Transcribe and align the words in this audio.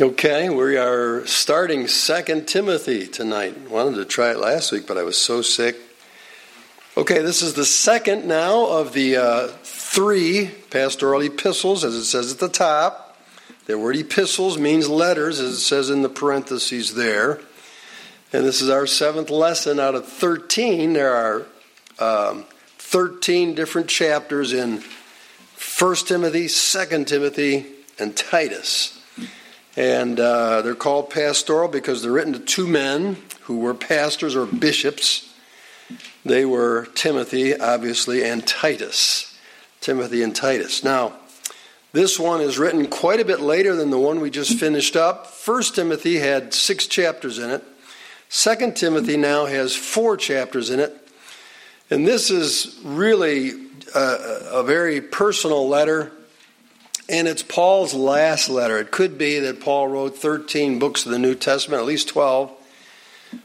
Okay, 0.00 0.48
we 0.48 0.76
are 0.76 1.24
starting 1.24 1.86
Second 1.86 2.48
Timothy 2.48 3.06
tonight. 3.06 3.70
Wanted 3.70 3.94
to 3.94 4.04
try 4.04 4.32
it 4.32 4.38
last 4.38 4.72
week, 4.72 4.88
but 4.88 4.98
I 4.98 5.04
was 5.04 5.16
so 5.16 5.40
sick. 5.40 5.76
Okay, 6.96 7.20
this 7.20 7.42
is 7.42 7.54
the 7.54 7.64
second 7.64 8.26
now 8.26 8.66
of 8.66 8.92
the 8.92 9.16
uh, 9.16 9.46
three 9.62 10.50
pastoral 10.70 11.20
epistles, 11.20 11.84
as 11.84 11.94
it 11.94 12.06
says 12.06 12.32
at 12.32 12.40
the 12.40 12.48
top. 12.48 13.16
The 13.66 13.78
word 13.78 13.94
epistles 13.94 14.58
means 14.58 14.88
letters, 14.88 15.38
as 15.38 15.52
it 15.52 15.60
says 15.60 15.90
in 15.90 16.02
the 16.02 16.08
parentheses 16.08 16.94
there. 16.94 17.38
And 18.32 18.44
this 18.44 18.60
is 18.60 18.70
our 18.70 18.88
seventh 18.88 19.30
lesson 19.30 19.78
out 19.78 19.94
of 19.94 20.08
13. 20.08 20.94
There 20.94 21.14
are 21.14 21.46
um, 22.00 22.46
13 22.78 23.54
different 23.54 23.86
chapters 23.86 24.52
in 24.52 24.78
First 25.54 26.08
Timothy, 26.08 26.48
Second 26.48 27.06
Timothy, 27.06 27.66
and 27.96 28.16
Titus. 28.16 29.00
And 29.76 30.20
uh, 30.20 30.62
they're 30.62 30.74
called 30.74 31.10
pastoral 31.10 31.68
because 31.68 32.02
they're 32.02 32.12
written 32.12 32.32
to 32.32 32.38
two 32.38 32.66
men 32.66 33.16
who 33.42 33.58
were 33.58 33.74
pastors 33.74 34.36
or 34.36 34.46
bishops. 34.46 35.32
They 36.24 36.44
were 36.44 36.86
Timothy, 36.94 37.58
obviously, 37.58 38.24
and 38.24 38.46
Titus. 38.46 39.36
Timothy 39.80 40.22
and 40.22 40.34
Titus. 40.34 40.84
Now, 40.84 41.14
this 41.92 42.18
one 42.18 42.40
is 42.40 42.58
written 42.58 42.86
quite 42.86 43.20
a 43.20 43.24
bit 43.24 43.40
later 43.40 43.76
than 43.76 43.90
the 43.90 43.98
one 43.98 44.20
we 44.20 44.30
just 44.30 44.58
finished 44.58 44.96
up. 44.96 45.26
First 45.26 45.74
Timothy 45.74 46.18
had 46.18 46.54
six 46.54 46.86
chapters 46.86 47.38
in 47.38 47.50
it. 47.50 47.62
Second 48.28 48.76
Timothy 48.76 49.16
now 49.16 49.44
has 49.46 49.76
four 49.76 50.16
chapters 50.16 50.70
in 50.70 50.80
it. 50.80 50.96
And 51.90 52.06
this 52.06 52.30
is 52.30 52.80
really 52.82 53.52
a, 53.94 54.00
a 54.52 54.62
very 54.64 55.00
personal 55.00 55.68
letter 55.68 56.10
and 57.08 57.28
it's 57.28 57.42
Paul's 57.42 57.94
last 57.94 58.48
letter. 58.48 58.78
It 58.78 58.90
could 58.90 59.18
be 59.18 59.38
that 59.40 59.60
Paul 59.60 59.88
wrote 59.88 60.16
13 60.16 60.78
books 60.78 61.04
of 61.04 61.12
the 61.12 61.18
New 61.18 61.34
Testament, 61.34 61.80
at 61.80 61.86
least 61.86 62.08
12, 62.08 62.50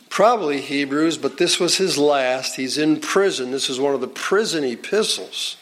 probably 0.09 0.61
Hebrews, 0.61 1.17
but 1.17 1.38
this 1.38 1.59
was 1.59 1.78
his 1.78 1.98
last. 1.98 2.56
He's 2.56 2.78
in 2.78 3.00
prison. 3.00 3.52
This 3.52 3.70
is 3.70 3.80
one 3.80 3.94
of 3.94 4.02
the 4.02 4.08
prison 4.08 4.64
epistles. 4.64 5.58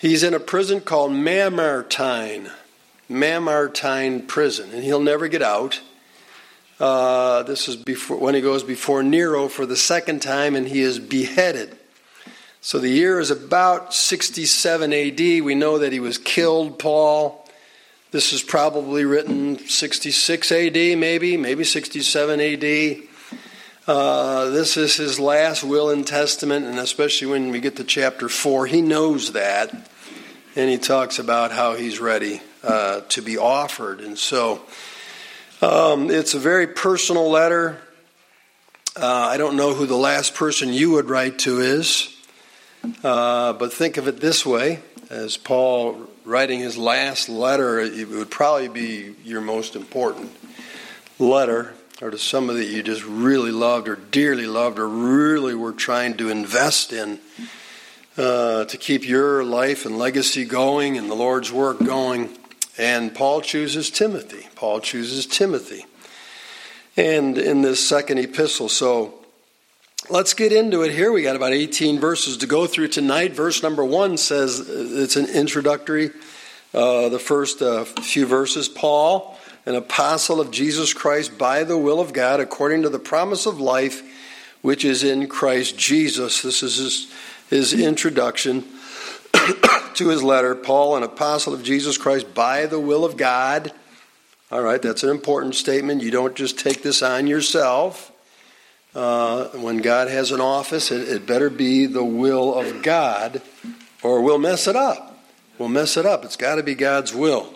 He's 0.00 0.22
in 0.22 0.34
a 0.34 0.40
prison 0.40 0.80
called 0.82 1.12
Mamertine, 1.12 2.50
Mamertine 3.08 4.26
prison, 4.26 4.70
and 4.72 4.84
he'll 4.84 5.00
never 5.00 5.28
get 5.28 5.42
out. 5.42 5.80
Uh, 6.78 7.42
this 7.44 7.68
is 7.68 7.76
before 7.76 8.18
when 8.18 8.34
he 8.34 8.40
goes 8.40 8.62
before 8.62 9.02
Nero 9.02 9.48
for 9.48 9.64
the 9.64 9.76
second 9.76 10.20
time, 10.20 10.56
and 10.56 10.68
he 10.68 10.80
is 10.80 10.98
beheaded. 10.98 11.78
So 12.64 12.78
the 12.78 12.88
year 12.88 13.20
is 13.20 13.30
about 13.30 13.92
67 13.92 14.90
AD. 14.90 15.18
We 15.18 15.54
know 15.54 15.80
that 15.80 15.92
he 15.92 16.00
was 16.00 16.16
killed, 16.16 16.78
Paul. 16.78 17.46
This 18.10 18.32
is 18.32 18.42
probably 18.42 19.04
written 19.04 19.58
66 19.58 20.50
AD, 20.50 20.72
maybe, 20.72 21.36
maybe 21.36 21.62
67 21.62 22.40
AD. 22.40 23.02
Uh, 23.86 24.46
this 24.46 24.78
is 24.78 24.96
his 24.96 25.20
last 25.20 25.62
will 25.62 25.90
and 25.90 26.06
testament, 26.06 26.64
and 26.64 26.78
especially 26.78 27.26
when 27.26 27.50
we 27.50 27.60
get 27.60 27.76
to 27.76 27.84
chapter 27.84 28.30
4, 28.30 28.66
he 28.66 28.80
knows 28.80 29.32
that. 29.32 29.70
And 30.56 30.70
he 30.70 30.78
talks 30.78 31.18
about 31.18 31.52
how 31.52 31.74
he's 31.74 32.00
ready 32.00 32.40
uh, 32.62 33.02
to 33.10 33.20
be 33.20 33.36
offered. 33.36 34.00
And 34.00 34.18
so 34.18 34.62
um, 35.60 36.10
it's 36.10 36.32
a 36.32 36.38
very 36.38 36.68
personal 36.68 37.28
letter. 37.28 37.78
Uh, 38.96 39.04
I 39.04 39.36
don't 39.36 39.58
know 39.58 39.74
who 39.74 39.84
the 39.84 39.98
last 39.98 40.34
person 40.34 40.72
you 40.72 40.92
would 40.92 41.10
write 41.10 41.40
to 41.40 41.60
is. 41.60 42.13
Uh, 43.02 43.52
but 43.54 43.72
think 43.72 43.96
of 43.96 44.08
it 44.08 44.20
this 44.20 44.44
way 44.44 44.80
as 45.10 45.36
Paul 45.36 46.08
writing 46.24 46.60
his 46.60 46.76
last 46.76 47.28
letter, 47.28 47.78
it 47.80 48.08
would 48.08 48.30
probably 48.30 48.68
be 48.68 49.14
your 49.24 49.40
most 49.40 49.76
important 49.76 50.30
letter, 51.18 51.74
or 52.02 52.10
to 52.10 52.18
somebody 52.18 52.66
that 52.66 52.72
you 52.72 52.82
just 52.82 53.04
really 53.04 53.52
loved, 53.52 53.88
or 53.88 53.96
dearly 53.96 54.46
loved, 54.46 54.78
or 54.78 54.88
really 54.88 55.54
were 55.54 55.72
trying 55.72 56.16
to 56.16 56.28
invest 56.28 56.92
in 56.92 57.20
uh, 58.16 58.64
to 58.64 58.76
keep 58.76 59.06
your 59.06 59.44
life 59.44 59.86
and 59.86 59.98
legacy 59.98 60.44
going 60.44 60.96
and 60.98 61.10
the 61.10 61.14
Lord's 61.14 61.52
work 61.52 61.78
going. 61.84 62.30
And 62.76 63.14
Paul 63.14 63.40
chooses 63.40 63.90
Timothy. 63.90 64.48
Paul 64.56 64.80
chooses 64.80 65.26
Timothy. 65.26 65.86
And 66.96 67.38
in 67.38 67.62
this 67.62 67.86
second 67.86 68.18
epistle, 68.18 68.68
so 68.68 69.23
Let's 70.10 70.34
get 70.34 70.52
into 70.52 70.82
it 70.82 70.92
here. 70.92 71.10
We 71.10 71.22
got 71.22 71.34
about 71.34 71.54
18 71.54 71.98
verses 71.98 72.36
to 72.38 72.46
go 72.46 72.66
through 72.66 72.88
tonight. 72.88 73.32
Verse 73.32 73.62
number 73.62 73.82
one 73.82 74.18
says 74.18 74.60
uh, 74.60 74.64
it's 74.68 75.16
an 75.16 75.24
introductory, 75.30 76.10
uh, 76.74 77.08
the 77.08 77.18
first 77.18 77.62
uh, 77.62 77.84
few 77.86 78.26
verses. 78.26 78.68
Paul, 78.68 79.38
an 79.64 79.74
apostle 79.74 80.42
of 80.42 80.50
Jesus 80.50 80.92
Christ 80.92 81.38
by 81.38 81.64
the 81.64 81.78
will 81.78 82.00
of 82.00 82.12
God, 82.12 82.38
according 82.38 82.82
to 82.82 82.90
the 82.90 82.98
promise 82.98 83.46
of 83.46 83.60
life 83.60 84.02
which 84.60 84.84
is 84.84 85.02
in 85.02 85.26
Christ 85.26 85.78
Jesus. 85.78 86.42
This 86.42 86.62
is 86.62 86.76
his, 86.76 87.12
his 87.48 87.72
introduction 87.72 88.62
to 89.94 90.08
his 90.10 90.22
letter. 90.22 90.54
Paul, 90.54 90.98
an 90.98 91.02
apostle 91.02 91.54
of 91.54 91.62
Jesus 91.62 91.96
Christ 91.96 92.34
by 92.34 92.66
the 92.66 92.78
will 92.80 93.06
of 93.06 93.16
God. 93.16 93.72
All 94.52 94.60
right, 94.60 94.82
that's 94.82 95.02
an 95.02 95.08
important 95.08 95.54
statement. 95.54 96.02
You 96.02 96.10
don't 96.10 96.36
just 96.36 96.58
take 96.58 96.82
this 96.82 97.02
on 97.02 97.26
yourself. 97.26 98.10
Uh, 98.94 99.48
when 99.48 99.78
God 99.78 100.08
has 100.08 100.30
an 100.30 100.40
office, 100.40 100.90
it, 100.92 101.08
it 101.08 101.26
better 101.26 101.50
be 101.50 101.86
the 101.86 102.04
will 102.04 102.54
of 102.54 102.82
God, 102.82 103.42
or 104.02 104.22
we'll 104.22 104.38
mess 104.38 104.68
it 104.68 104.76
up. 104.76 105.18
We'll 105.58 105.68
mess 105.68 105.96
it 105.96 106.06
up. 106.06 106.24
It's 106.24 106.36
got 106.36 106.56
to 106.56 106.62
be 106.62 106.74
God's 106.74 107.12
will. 107.12 107.54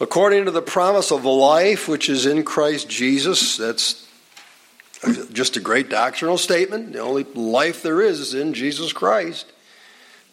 According 0.00 0.44
to 0.44 0.50
the 0.50 0.62
promise 0.62 1.10
of 1.10 1.22
the 1.22 1.30
life 1.30 1.88
which 1.88 2.08
is 2.08 2.26
in 2.26 2.44
Christ 2.44 2.88
Jesus, 2.88 3.56
that's 3.56 4.08
just 5.32 5.56
a 5.56 5.60
great 5.60 5.88
doctrinal 5.88 6.38
statement. 6.38 6.92
The 6.92 7.00
only 7.00 7.24
life 7.24 7.82
there 7.82 8.00
is 8.00 8.20
is 8.20 8.34
in 8.34 8.54
Jesus 8.54 8.92
Christ. 8.92 9.46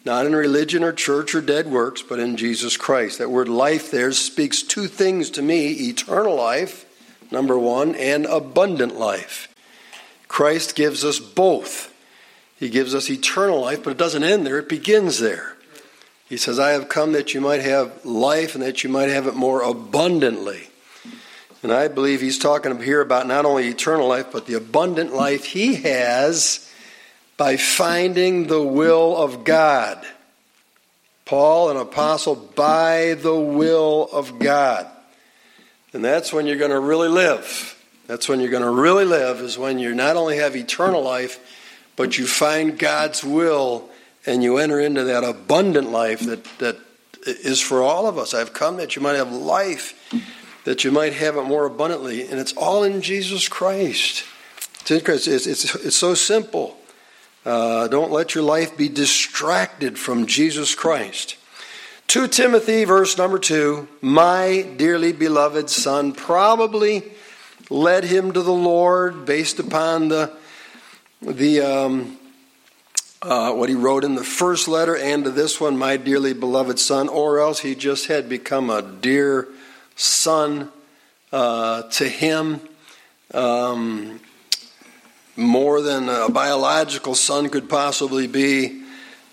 Not 0.04 0.26
in 0.26 0.34
religion 0.34 0.82
or 0.82 0.92
church 0.92 1.34
or 1.34 1.40
dead 1.40 1.66
works, 1.66 2.02
but 2.02 2.18
in 2.18 2.36
Jesus 2.36 2.76
Christ. 2.76 3.18
That 3.18 3.30
word 3.30 3.48
life 3.48 3.90
there 3.90 4.12
speaks 4.12 4.62
two 4.62 4.86
things 4.86 5.30
to 5.30 5.42
me 5.42 5.72
eternal 5.88 6.36
life, 6.36 6.86
number 7.30 7.58
one, 7.58 7.94
and 7.96 8.26
abundant 8.26 8.98
life. 8.98 9.49
Christ 10.30 10.76
gives 10.76 11.04
us 11.04 11.18
both. 11.18 11.92
He 12.56 12.68
gives 12.68 12.94
us 12.94 13.10
eternal 13.10 13.60
life, 13.62 13.82
but 13.82 13.90
it 13.90 13.96
doesn't 13.96 14.22
end 14.22 14.46
there, 14.46 14.60
it 14.60 14.68
begins 14.68 15.18
there. 15.18 15.56
He 16.28 16.36
says, 16.36 16.60
I 16.60 16.70
have 16.70 16.88
come 16.88 17.12
that 17.12 17.34
you 17.34 17.40
might 17.40 17.62
have 17.62 18.04
life 18.06 18.54
and 18.54 18.62
that 18.62 18.84
you 18.84 18.90
might 18.90 19.08
have 19.08 19.26
it 19.26 19.34
more 19.34 19.60
abundantly. 19.60 20.68
And 21.64 21.72
I 21.72 21.88
believe 21.88 22.20
he's 22.20 22.38
talking 22.38 22.80
here 22.80 23.00
about 23.00 23.26
not 23.26 23.44
only 23.44 23.66
eternal 23.66 24.06
life, 24.06 24.26
but 24.30 24.46
the 24.46 24.54
abundant 24.54 25.12
life 25.12 25.46
he 25.46 25.74
has 25.82 26.72
by 27.36 27.56
finding 27.56 28.46
the 28.46 28.62
will 28.62 29.16
of 29.16 29.42
God. 29.42 30.06
Paul, 31.24 31.70
an 31.70 31.76
apostle, 31.76 32.36
by 32.36 33.14
the 33.14 33.34
will 33.34 34.08
of 34.12 34.38
God. 34.38 34.86
And 35.92 36.04
that's 36.04 36.32
when 36.32 36.46
you're 36.46 36.56
going 36.56 36.70
to 36.70 36.78
really 36.78 37.08
live. 37.08 37.76
That's 38.10 38.28
when 38.28 38.40
you're 38.40 38.50
going 38.50 38.64
to 38.64 38.70
really 38.70 39.04
live, 39.04 39.38
is 39.38 39.56
when 39.56 39.78
you 39.78 39.94
not 39.94 40.16
only 40.16 40.38
have 40.38 40.56
eternal 40.56 41.00
life, 41.00 41.38
but 41.94 42.18
you 42.18 42.26
find 42.26 42.76
God's 42.76 43.22
will 43.22 43.88
and 44.26 44.42
you 44.42 44.56
enter 44.56 44.80
into 44.80 45.04
that 45.04 45.22
abundant 45.22 45.92
life 45.92 46.18
that, 46.22 46.42
that 46.58 46.76
is 47.24 47.60
for 47.60 47.82
all 47.82 48.08
of 48.08 48.18
us. 48.18 48.34
I've 48.34 48.52
come 48.52 48.78
that 48.78 48.96
you 48.96 49.00
might 49.00 49.14
have 49.14 49.30
life, 49.30 50.12
that 50.64 50.82
you 50.82 50.90
might 50.90 51.12
have 51.12 51.36
it 51.36 51.44
more 51.44 51.66
abundantly. 51.66 52.26
And 52.26 52.40
it's 52.40 52.52
all 52.54 52.82
in 52.82 53.00
Jesus 53.00 53.46
Christ. 53.46 54.24
It's, 54.88 55.28
it's, 55.28 55.46
it's, 55.46 55.74
it's 55.76 55.96
so 55.96 56.14
simple. 56.14 56.76
Uh, 57.46 57.86
don't 57.86 58.10
let 58.10 58.34
your 58.34 58.42
life 58.42 58.76
be 58.76 58.88
distracted 58.88 60.00
from 60.00 60.26
Jesus 60.26 60.74
Christ. 60.74 61.36
2 62.08 62.26
Timothy, 62.26 62.82
verse 62.82 63.16
number 63.16 63.38
2 63.38 63.86
My 64.02 64.66
dearly 64.76 65.12
beloved 65.12 65.70
son, 65.70 66.12
probably 66.12 67.04
led 67.70 68.04
him 68.04 68.32
to 68.32 68.42
the 68.42 68.52
Lord 68.52 69.24
based 69.24 69.60
upon 69.60 70.08
the, 70.08 70.36
the 71.22 71.60
um, 71.60 72.18
uh, 73.22 73.52
what 73.52 73.68
he 73.68 73.74
wrote 73.74 74.02
in 74.02 74.14
the 74.14 74.24
first 74.24 74.66
letter 74.66 74.96
and 74.96 75.24
to 75.24 75.30
this 75.30 75.60
one, 75.60 75.76
my 75.76 75.96
dearly 75.96 76.32
beloved 76.32 76.78
son, 76.78 77.08
or 77.08 77.38
else 77.38 77.60
he 77.60 77.74
just 77.74 78.06
had 78.06 78.28
become 78.28 78.70
a 78.70 78.82
dear 78.82 79.46
son 79.94 80.70
uh, 81.32 81.82
to 81.90 82.08
him, 82.08 82.60
um, 83.34 84.20
more 85.36 85.80
than 85.80 86.08
a 86.08 86.28
biological 86.28 87.14
son 87.14 87.48
could 87.48 87.68
possibly 87.68 88.26
be. 88.26 88.82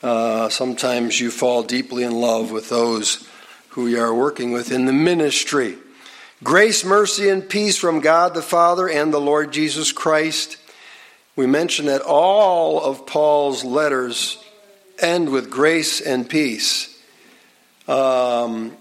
Uh, 0.04 0.48
sometimes 0.50 1.20
you 1.20 1.32
fall 1.32 1.64
deeply 1.64 2.04
in 2.04 2.12
love 2.12 2.52
with 2.52 2.70
those 2.70 3.28
who 3.70 3.88
you 3.88 4.00
are 4.00 4.14
working 4.14 4.52
with 4.52 4.72
in 4.72 4.86
the 4.86 4.94
ministry. 4.94 5.76
Grace, 6.44 6.86
mercy, 6.86 7.30
and 7.30 7.50
peace 7.50 7.78
from 7.78 8.00
God 8.00 8.36
the 8.36 8.44
Father 8.44 8.88
and 8.88 9.12
the 9.12 9.20
Lord 9.20 9.52
Jesus 9.52 9.92
Christ. 9.92 10.58
We 11.36 11.48
mentioned 11.48 11.88
that 11.88 12.02
all 12.02 12.80
of 12.80 13.08
Paul's 13.08 13.64
letters 13.64 14.38
end 15.00 15.30
with 15.30 15.50
grace 15.50 16.00
and 16.00 16.30
peace. 16.30 17.02
Um, 17.88 18.78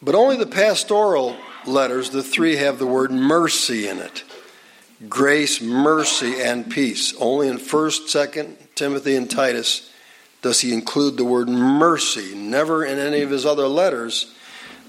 but 0.00 0.14
only 0.14 0.38
the 0.38 0.46
pastoral 0.46 1.36
letters, 1.66 2.08
the 2.08 2.22
three 2.22 2.56
have 2.56 2.78
the 2.78 2.86
word 2.86 3.10
mercy 3.10 3.86
in 3.86 3.98
it. 3.98 4.24
Grace, 5.06 5.60
mercy, 5.60 6.40
and 6.40 6.70
peace. 6.70 7.14
Only 7.20 7.48
in 7.48 7.58
1st, 7.58 8.32
2nd 8.32 8.56
Timothy, 8.74 9.14
and 9.14 9.30
Titus 9.30 9.90
does 10.40 10.62
he 10.62 10.72
include 10.72 11.18
the 11.18 11.24
word 11.26 11.50
mercy. 11.50 12.34
Never 12.34 12.82
in 12.82 12.98
any 12.98 13.20
of 13.20 13.28
his 13.28 13.44
other 13.44 13.68
letters 13.68 14.34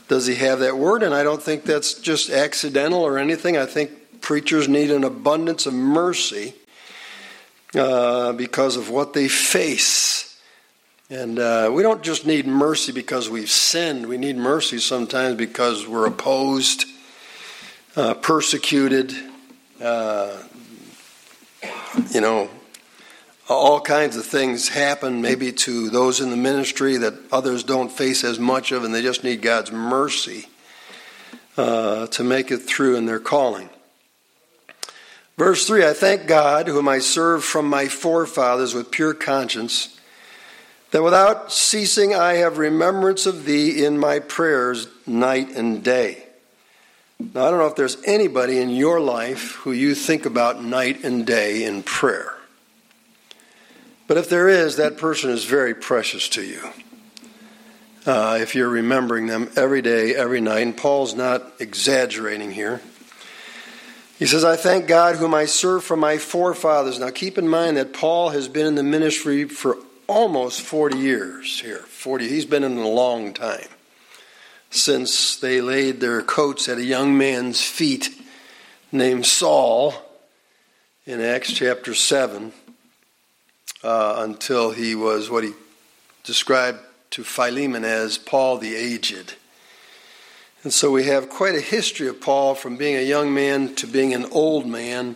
does 0.07 0.27
he 0.27 0.35
have 0.35 0.59
that 0.59 0.77
word, 0.77 1.03
and 1.03 1.13
I 1.13 1.23
don't 1.23 1.41
think 1.41 1.63
that's 1.63 1.95
just 1.95 2.29
accidental 2.29 3.01
or 3.01 3.17
anything. 3.17 3.57
I 3.57 3.65
think 3.65 4.21
preachers 4.21 4.67
need 4.67 4.91
an 4.91 5.03
abundance 5.03 5.65
of 5.65 5.73
mercy 5.73 6.53
uh, 7.73 8.33
because 8.33 8.77
of 8.77 8.89
what 8.89 9.13
they 9.13 9.27
face. 9.27 10.39
And 11.09 11.37
uh, 11.37 11.69
we 11.73 11.83
don't 11.83 12.01
just 12.01 12.25
need 12.25 12.47
mercy 12.47 12.91
because 12.91 13.29
we've 13.29 13.49
sinned. 13.49 14.07
We 14.07 14.17
need 14.17 14.37
mercy 14.37 14.79
sometimes 14.79 15.35
because 15.35 15.87
we're 15.87 16.07
opposed, 16.07 16.85
uh, 17.95 18.15
persecuted, 18.15 19.13
uh, 19.81 20.41
you 22.11 22.21
know, 22.21 22.49
all 23.47 23.79
kinds 23.79 24.17
of 24.17 24.25
things 24.25 24.69
happen 24.69 25.21
maybe 25.21 25.51
to 25.51 25.89
those 25.89 26.19
in 26.19 26.31
the 26.31 26.37
ministry 26.37 26.97
that 26.97 27.13
others 27.31 27.63
don't 27.63 27.91
face 27.91 28.23
as 28.23 28.39
much 28.39 28.71
of, 28.71 28.83
and 28.83 28.93
they 28.93 29.01
just 29.01 29.23
need 29.23 29.41
God's 29.41 29.71
mercy 29.71 30.47
uh, 31.57 32.07
to 32.07 32.23
make 32.23 32.51
it 32.51 32.57
through 32.57 32.95
in 32.95 33.05
their 33.05 33.19
calling. 33.19 33.69
Verse 35.37 35.67
3 35.67 35.85
I 35.85 35.93
thank 35.93 36.27
God, 36.27 36.67
whom 36.67 36.87
I 36.87 36.99
serve 36.99 37.43
from 37.43 37.67
my 37.67 37.87
forefathers 37.87 38.73
with 38.73 38.91
pure 38.91 39.13
conscience, 39.13 39.99
that 40.91 41.03
without 41.03 41.51
ceasing 41.51 42.15
I 42.15 42.35
have 42.35 42.57
remembrance 42.57 43.25
of 43.25 43.45
thee 43.45 43.85
in 43.85 43.99
my 43.99 44.19
prayers 44.19 44.87
night 45.05 45.49
and 45.49 45.83
day. 45.83 46.23
Now, 47.19 47.47
I 47.47 47.49
don't 47.49 47.59
know 47.59 47.67
if 47.67 47.75
there's 47.75 48.01
anybody 48.05 48.59
in 48.59 48.69
your 48.69 48.99
life 48.99 49.53
who 49.55 49.71
you 49.71 49.95
think 49.95 50.25
about 50.25 50.63
night 50.63 51.03
and 51.03 51.25
day 51.25 51.63
in 51.63 51.83
prayer. 51.83 52.34
But 54.07 54.17
if 54.17 54.29
there 54.29 54.47
is, 54.47 54.75
that 54.75 54.97
person 54.97 55.31
is 55.31 55.45
very 55.45 55.73
precious 55.73 56.29
to 56.29 56.43
you. 56.43 56.61
Uh, 58.05 58.37
if 58.39 58.53
you're 58.53 58.69
remembering 58.69 59.25
them 59.25 59.49
every 59.55 59.81
day, 59.81 60.13
every 60.13 60.41
night, 60.41 60.61
and 60.61 60.77
Paul's 60.77 61.15
not 61.15 61.53
exaggerating 61.59 62.51
here. 62.51 62.81
He 64.19 64.27
says, 64.27 64.43
I 64.45 64.55
thank 64.55 64.87
God 64.87 65.15
whom 65.15 65.33
I 65.33 65.45
serve 65.45 65.83
from 65.83 65.99
my 65.99 66.19
forefathers. 66.19 66.99
Now 66.99 67.09
keep 67.09 67.37
in 67.37 67.47
mind 67.47 67.77
that 67.77 67.93
Paul 67.93 68.29
has 68.29 68.47
been 68.47 68.67
in 68.67 68.75
the 68.75 68.83
ministry 68.83 69.45
for 69.45 69.77
almost 70.07 70.61
40 70.61 70.97
years 70.97 71.59
here. 71.59 71.79
40, 71.79 72.27
he's 72.27 72.45
been 72.45 72.63
in 72.63 72.77
a 72.77 72.87
long 72.87 73.33
time. 73.33 73.67
Since 74.69 75.37
they 75.37 75.61
laid 75.61 75.99
their 75.99 76.21
coats 76.21 76.69
at 76.69 76.77
a 76.77 76.83
young 76.83 77.17
man's 77.17 77.63
feet 77.63 78.09
named 78.91 79.25
Saul 79.25 79.95
in 81.05 81.21
Acts 81.21 81.51
chapter 81.51 81.95
7 81.95 82.53
uh, 83.85 84.15
until 84.17 84.71
he 84.71 84.95
was 84.95 85.29
what 85.29 85.43
he 85.43 85.53
described 86.23 86.79
to 87.11 87.23
Philemon 87.23 87.85
as 87.85 88.17
Paul 88.17 88.57
the 88.57 88.75
Aged. 88.75 89.35
And 90.63 90.73
so 90.73 90.89
we 90.89 91.03
have 91.03 91.29
quite 91.29 91.53
a 91.53 91.61
history 91.61 92.07
of 92.07 92.19
Paul 92.19 92.55
from 92.55 92.77
being 92.77 92.95
a 92.95 93.07
young 93.07 93.31
man 93.31 93.75
to 93.75 93.85
being 93.85 94.15
an 94.15 94.25
old 94.31 94.65
man. 94.65 95.15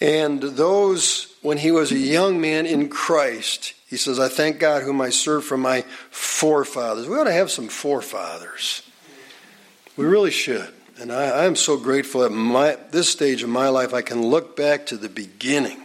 And 0.00 0.42
those, 0.42 1.34
when 1.42 1.58
he 1.58 1.70
was 1.70 1.92
a 1.92 1.98
young 1.98 2.40
man 2.40 2.64
in 2.64 2.88
Christ, 2.88 3.74
he 3.86 3.98
says, 3.98 4.18
I 4.18 4.28
thank 4.28 4.58
God 4.58 4.82
whom 4.82 5.02
I 5.02 5.10
serve 5.10 5.44
from 5.44 5.60
my 5.60 5.82
forefathers. 6.10 7.06
We 7.06 7.16
ought 7.16 7.24
to 7.24 7.32
have 7.32 7.50
some 7.50 7.68
forefathers. 7.68 8.82
We 9.98 10.06
really 10.06 10.30
should. 10.30 10.72
And 10.98 11.12
I, 11.12 11.44
am 11.44 11.56
so 11.56 11.76
grateful 11.76 12.24
at 12.24 12.92
this 12.92 13.10
stage 13.10 13.42
of 13.42 13.50
my 13.50 13.68
life 13.68 13.92
I 13.92 14.00
can 14.00 14.22
look 14.22 14.56
back 14.56 14.86
to 14.86 14.96
the 14.96 15.10
beginning. 15.10 15.78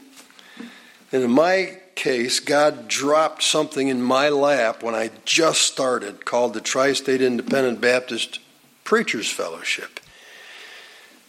And 1.12 1.24
in 1.24 1.32
my 1.32 1.80
case, 1.98 2.40
God 2.40 2.88
dropped 2.88 3.44
something 3.44 3.90
in 3.90 4.02
my 4.02 4.30
lap 4.30 4.82
when 4.82 4.96
I 4.96 5.12
just 5.26 5.64
started 5.64 6.24
called 6.24 6.54
the 6.54 6.62
Tri 6.62 6.94
State 6.94 7.22
Independent 7.22 7.82
Baptist 7.82 8.40
Preachers 8.86 9.30
Fellowship. 9.30 10.00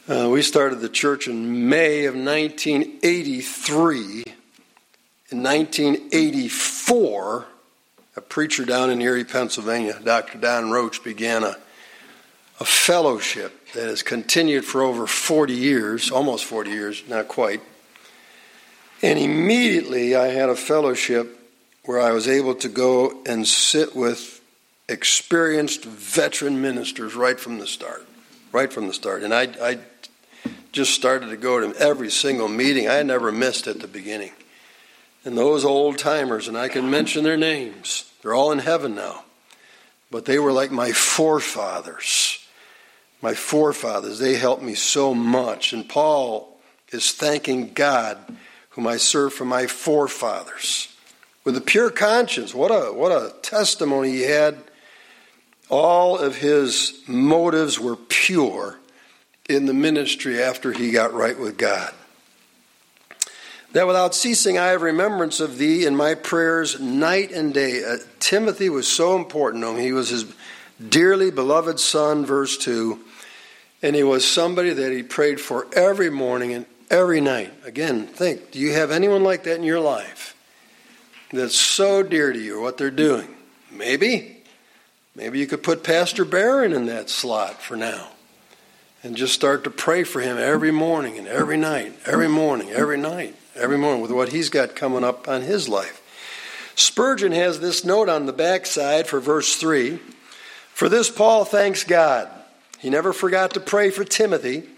Uh, 0.09 0.29
we 0.31 0.43
started 0.43 0.77
the 0.77 0.89
church 0.89 1.27
in 1.27 1.69
May 1.69 2.05
of 2.05 2.15
1983. 2.15 4.25
In 5.31 5.43
1984, 5.43 7.47
a 8.17 8.21
preacher 8.21 8.65
down 8.65 8.91
in 8.91 9.03
Erie, 9.03 9.25
Pennsylvania, 9.25 9.99
Dr. 10.03 10.39
Don 10.39 10.71
Roach, 10.71 11.03
began 11.03 11.45
a, 11.45 11.57
a 12.61 12.65
fellowship 12.65 13.73
that 13.73 13.89
has 13.89 14.03
continued 14.03 14.65
for 14.65 14.83
over 14.83 15.07
40 15.07 15.53
years, 15.53 16.11
almost 16.11 16.45
40 16.45 16.71
years, 16.71 17.03
not 17.09 17.29
quite. 17.29 17.61
And 19.03 19.19
immediately 19.19 20.17
I 20.17 20.29
had 20.29 20.49
a 20.49 20.57
fellowship 20.57 21.39
where 21.85 22.01
I 22.01 22.13
was 22.13 22.27
able 22.27 22.55
to 22.57 22.69
go 22.69 23.23
and 23.25 23.47
sit 23.47 23.95
with 23.95 24.41
experienced 24.89 25.85
veteran 25.85 26.61
ministers 26.61 27.15
right 27.15 27.39
from 27.39 27.59
the 27.59 27.67
start. 27.67 28.07
Right 28.53 28.73
from 28.73 28.87
the 28.87 28.95
start. 28.95 29.23
And 29.23 29.33
I, 29.33 29.49
I 29.63 29.79
just 30.73 30.95
started 30.95 31.31
to 31.31 31.37
go 31.37 31.61
to 31.61 31.79
every 31.79 32.11
single 32.11 32.49
meeting. 32.49 32.89
I 32.89 33.03
never 33.03 33.31
missed 33.31 33.67
at 33.67 33.81
the 33.81 33.87
beginning. 33.87 34.33
And 35.25 35.37
those 35.37 35.65
old 35.65 35.99
timers, 35.99 36.49
and 36.49 36.57
I 36.57 36.69
can 36.69 36.91
mention 36.91 37.25
their 37.25 37.37
names, 37.37 38.11
they're 38.23 38.35
all 38.35 38.53
in 38.53 38.59
heaven 38.61 38.95
now. 38.95 39.25
But 40.11 40.25
they 40.25 40.39
were 40.39 40.53
like 40.53 40.71
my 40.71 40.93
forefathers. 40.93 42.39
My 43.21 43.35
forefathers, 43.35 44.19
they 44.19 44.37
helped 44.37 44.63
me 44.63 44.75
so 44.75 45.15
much. 45.15 45.73
And 45.73 45.89
Paul 45.89 46.59
is 46.91 47.13
thanking 47.13 47.75
God 47.75 48.19
whom 48.79 48.87
I 48.87 48.97
serve 48.97 49.35
from 49.35 49.49
my 49.49 49.67
forefathers. 49.67 50.87
With 51.43 51.57
a 51.57 51.61
pure 51.61 51.91
conscience. 51.91 52.55
What 52.55 52.71
a, 52.71 52.93
what 52.93 53.11
a 53.11 53.35
testimony 53.43 54.11
he 54.11 54.23
had. 54.23 54.57
All 55.69 56.17
of 56.17 56.37
his 56.37 57.01
motives 57.09 57.81
were 57.81 57.97
pure 57.97 58.79
in 59.49 59.67
the 59.67 59.75
ministry 59.75 60.41
after 60.41 60.73
he 60.73 60.93
got 60.93 61.13
right 61.13 61.37
with 61.37 61.59
God. 61.59 61.93
That 63.73 63.89
without 63.89 64.15
ceasing 64.15 64.59
I 64.59 64.67
have 64.67 64.83
remembrance 64.83 65.41
of 65.41 65.59
thee 65.59 65.85
in 65.85 65.97
my 65.97 66.15
prayers 66.15 66.79
night 66.79 67.33
and 67.33 67.53
day. 67.53 67.83
Uh, 67.85 67.97
Timothy 68.21 68.69
was 68.69 68.87
so 68.87 69.17
important 69.17 69.65
to 69.65 69.71
him. 69.71 69.79
He 69.79 69.91
was 69.91 70.11
his 70.11 70.25
dearly 70.89 71.33
beloved 71.33 71.81
son, 71.81 72.25
verse 72.25 72.57
2. 72.59 73.01
And 73.83 73.97
he 73.97 74.05
was 74.05 74.25
somebody 74.25 74.73
that 74.73 74.93
he 74.93 75.03
prayed 75.03 75.41
for 75.41 75.67
every 75.75 76.11
morning 76.11 76.53
and 76.53 76.65
every 76.91 77.21
night. 77.21 77.53
Again, 77.65 78.07
think 78.07 78.51
do 78.51 78.59
you 78.59 78.73
have 78.73 78.91
anyone 78.91 79.23
like 79.23 79.45
that 79.45 79.57
in 79.57 79.65
your 79.65 79.81
life 79.81 80.35
that's 81.33 81.57
so 81.57 82.03
dear 82.03 82.33
to 82.33 82.39
you, 82.39 82.61
what 82.61 82.79
they're 82.79 82.91
doing? 82.91 83.29
Maybe. 83.71 84.37
Maybe 85.15 85.39
you 85.39 85.47
could 85.47 85.63
put 85.63 85.83
Pastor 85.83 86.25
Barron 86.25 86.73
in 86.73 86.87
that 86.87 87.11
slot 87.11 87.61
for 87.61 87.77
now 87.77 88.09
and 89.03 89.17
just 89.17 89.35
start 89.35 89.65
to 89.65 89.71
pray 89.71 90.05
for 90.05 90.21
him 90.21 90.39
every 90.39 90.71
morning 90.71 91.19
and 91.19 91.27
every 91.27 91.57
night, 91.57 91.93
every 92.07 92.29
morning, 92.29 92.71
every 92.71 92.97
night, 92.97 93.35
every 93.55 93.79
morning 93.79 94.01
with 94.01 94.11
what 94.11 94.31
he's 94.31 94.49
got 94.49 94.77
coming 94.77 95.05
up 95.05 95.29
on 95.29 95.43
his 95.43 95.69
life. 95.69 96.03
Spurgeon 96.77 97.33
has 97.33 97.59
this 97.59 97.85
note 97.85 98.09
on 98.09 98.27
the 98.27 98.33
backside 98.33 99.07
for 99.09 99.19
verse 99.19 99.57
3 99.57 99.99
For 100.73 100.89
this, 100.89 101.11
Paul 101.11 101.45
thanks 101.45 101.83
God. 101.85 102.29
He 102.79 102.91
never 102.91 103.13
forgot 103.13 103.55
to 103.55 103.61
pray 103.61 103.91
for 103.91 104.05
Timothy 104.05 104.69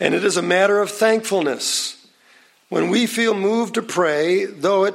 and 0.00 0.14
it 0.14 0.24
is 0.24 0.36
a 0.36 0.42
matter 0.42 0.80
of 0.80 0.90
thankfulness. 0.90 2.06
When 2.68 2.90
we 2.90 3.06
feel 3.06 3.34
moved 3.34 3.74
to 3.74 3.82
pray, 3.82 4.44
though 4.46 4.84
it 4.84 4.94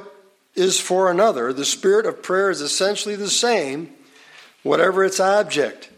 is 0.54 0.80
for 0.80 1.10
another, 1.10 1.52
the 1.52 1.64
spirit 1.64 2.06
of 2.06 2.22
prayer 2.22 2.50
is 2.50 2.60
essentially 2.60 3.16
the 3.16 3.30
same, 3.30 3.90
whatever 4.62 5.04
its 5.04 5.20
object. 5.20 5.90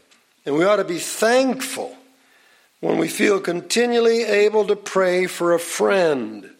And 0.44 0.54
we 0.56 0.64
ought 0.64 0.76
to 0.76 0.84
be 0.84 0.98
thankful 0.98 1.96
when 2.80 2.98
we 2.98 3.08
feel 3.08 3.40
continually 3.40 4.24
able 4.24 4.66
to 4.66 4.76
pray 4.76 5.26
for 5.26 5.52
a 5.52 5.58
friend. 5.58 6.50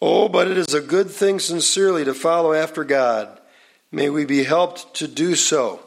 Oh, 0.00 0.28
but 0.28 0.48
it 0.48 0.58
is 0.58 0.74
a 0.74 0.80
good 0.80 1.10
thing 1.10 1.38
sincerely 1.38 2.04
to 2.04 2.14
follow 2.14 2.52
after 2.52 2.84
God. 2.84 3.40
May 3.90 4.10
we 4.10 4.24
be 4.24 4.44
helped 4.44 4.94
to 4.94 5.08
do 5.08 5.34
so. 5.34 5.80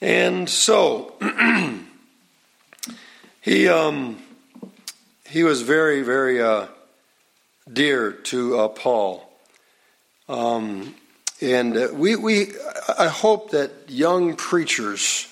And 0.00 0.48
so, 0.48 1.14
He 3.44 3.68
um, 3.68 4.16
he 5.28 5.44
was 5.44 5.60
very 5.60 6.00
very 6.00 6.40
uh, 6.40 6.66
dear 7.70 8.10
to 8.10 8.58
uh, 8.58 8.68
Paul, 8.68 9.30
um, 10.30 10.94
and 11.42 11.76
uh, 11.76 11.88
we 11.92 12.16
we 12.16 12.52
I 12.98 13.08
hope 13.08 13.50
that 13.50 13.70
young 13.86 14.34
preachers, 14.34 15.28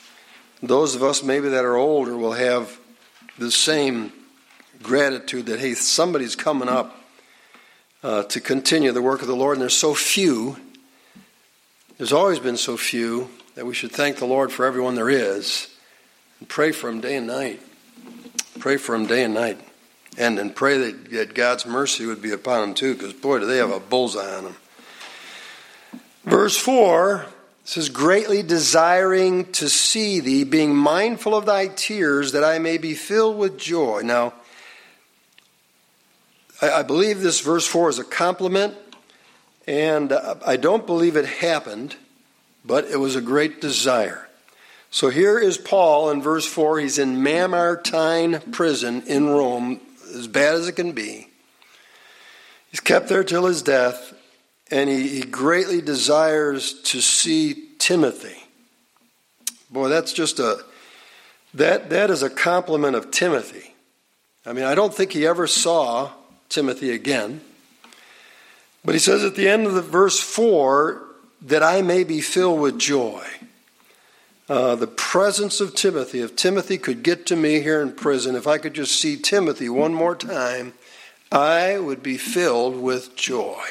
those 0.63 0.95
of 0.95 1.03
us 1.03 1.23
maybe 1.23 1.49
that 1.49 1.65
are 1.65 1.77
older, 1.77 2.15
will 2.15 2.35
have 2.35 2.79
the 3.39 3.51
same 3.51 4.13
gratitude 4.83 5.47
that 5.47 5.59
hey 5.59 5.73
somebody's 5.73 6.37
coming 6.37 6.69
up 6.69 6.95
uh, 8.03 8.25
to 8.25 8.43
continue 8.43 8.93
the 8.93 9.01
work 9.01 9.23
of 9.23 9.27
the 9.27 9.35
Lord, 9.35 9.57
and 9.57 9.63
there's 9.63 9.73
so 9.73 9.95
few. 9.95 10.59
There's 11.97 12.13
always 12.13 12.41
been 12.41 12.59
so 12.59 12.77
few 12.77 13.31
that 13.55 13.65
we 13.65 13.73
should 13.73 13.91
thank 13.93 14.19
the 14.19 14.27
Lord 14.27 14.53
for 14.53 14.67
everyone 14.67 14.97
there 14.97 15.09
is 15.09 15.75
and 16.41 16.47
Pray 16.47 16.73
for 16.73 16.91
them 16.91 17.01
day 17.01 17.17
and 17.17 17.27
night. 17.27 17.63
Pray 18.59 18.77
for 18.77 18.97
them 18.97 19.07
day 19.07 19.25
and 19.25 19.35
night. 19.35 19.61
And, 20.19 20.39
and 20.39 20.55
pray 20.55 20.79
that, 20.79 21.11
that 21.13 21.35
God's 21.35 21.65
mercy 21.65 22.05
would 22.05 22.21
be 22.21 22.33
upon 22.33 22.61
them 22.61 22.75
too, 22.75 22.95
because 22.95 23.15
boy, 23.15 23.39
do 23.39 23.47
they 23.47 23.57
have 23.57 23.71
a 23.71 23.81
bullseye 23.81 24.37
on 24.37 24.45
them. 24.45 24.57
Verse 26.25 26.57
4 26.57 27.27
says, 27.65 27.89
Greatly 27.89 28.43
desiring 28.43 29.51
to 29.53 29.69
see 29.69 30.21
thee, 30.21 30.45
being 30.45 30.77
mindful 30.77 31.35
of 31.35 31.47
thy 31.47 31.69
tears, 31.69 32.33
that 32.33 32.45
I 32.45 32.59
may 32.59 32.79
be 32.79 32.95
filled 32.95 33.39
with 33.39 33.59
joy. 33.59 34.03
Now, 34.05 34.35
I, 36.61 36.71
I 36.71 36.83
believe 36.83 37.21
this 37.21 37.41
verse 37.41 37.67
4 37.67 37.91
is 37.91 37.99
a 37.99 38.05
compliment, 38.05 38.75
and 39.67 40.13
I 40.13 40.57
don't 40.57 40.87
believe 40.87 41.17
it 41.17 41.27
happened, 41.27 41.97
but 42.65 42.85
it 42.85 42.99
was 42.99 43.17
a 43.17 43.21
great 43.21 43.61
desire. 43.61 44.29
So 44.93 45.09
here 45.09 45.39
is 45.39 45.57
Paul 45.57 46.11
in 46.11 46.21
verse 46.21 46.47
4. 46.47 46.79
He's 46.79 46.99
in 46.99 47.23
Mamertine 47.23 48.53
prison 48.53 49.03
in 49.07 49.27
Rome, 49.31 49.81
as 50.15 50.29
bad 50.29 50.55
as 50.55 50.69
it 50.69 50.77
can 50.77 50.93
be. 50.93 51.29
He's 52.71 52.81
kept 52.81 53.09
there 53.09 53.25
till 53.25 53.47
his 53.47 53.63
death, 53.63 54.13
and 54.71 54.91
he, 54.91 55.09
he 55.09 55.23
greatly 55.23 55.81
desires 55.81 56.75
to 56.83 57.01
see 57.01 57.71
Timothy. 57.79 58.37
Boy, 59.71 59.89
that's 59.89 60.13
just 60.13 60.39
a 60.39 60.63
that 61.55 61.89
that 61.89 62.11
is 62.11 62.23
a 62.23 62.29
compliment 62.29 62.95
of 62.95 63.11
Timothy. 63.11 63.75
I 64.45 64.53
mean, 64.53 64.65
I 64.65 64.75
don't 64.75 64.93
think 64.93 65.13
he 65.13 65.27
ever 65.27 65.47
saw 65.47 66.11
Timothy 66.51 66.91
again. 66.91 67.41
But 68.85 68.95
he 68.95 68.99
says 68.99 69.25
at 69.25 69.37
the 69.37 69.49
end 69.49 69.67
of 69.67 69.73
the 69.73 69.81
verse 69.81 70.21
4 70.21 71.03
that 71.43 71.63
I 71.63 71.81
may 71.81 72.05
be 72.05 72.21
filled 72.21 72.61
with 72.61 72.79
joy. 72.79 73.25
Uh, 74.53 74.75
the 74.75 74.87
presence 74.87 75.63
of 75.63 75.75
Timothy, 75.75 76.21
if 76.21 76.37
Timothy 76.37 76.77
could 76.77 77.03
get 77.03 77.25
to 77.25 77.37
me 77.37 77.63
here 77.63 77.81
in 77.81 77.91
prison, 77.91 78.37
if 78.37 78.47
I 78.47 78.59
could 78.59 78.75
just 78.75 79.01
see 79.01 79.17
Timothy 79.17 79.71
one 79.71 79.95
more 79.95 80.15
time, 80.15 80.75
I 81.33 81.79
would 81.79 82.03
be 82.03 82.19
filled 82.19 82.77
with 82.77 83.17
joy. 83.17 83.65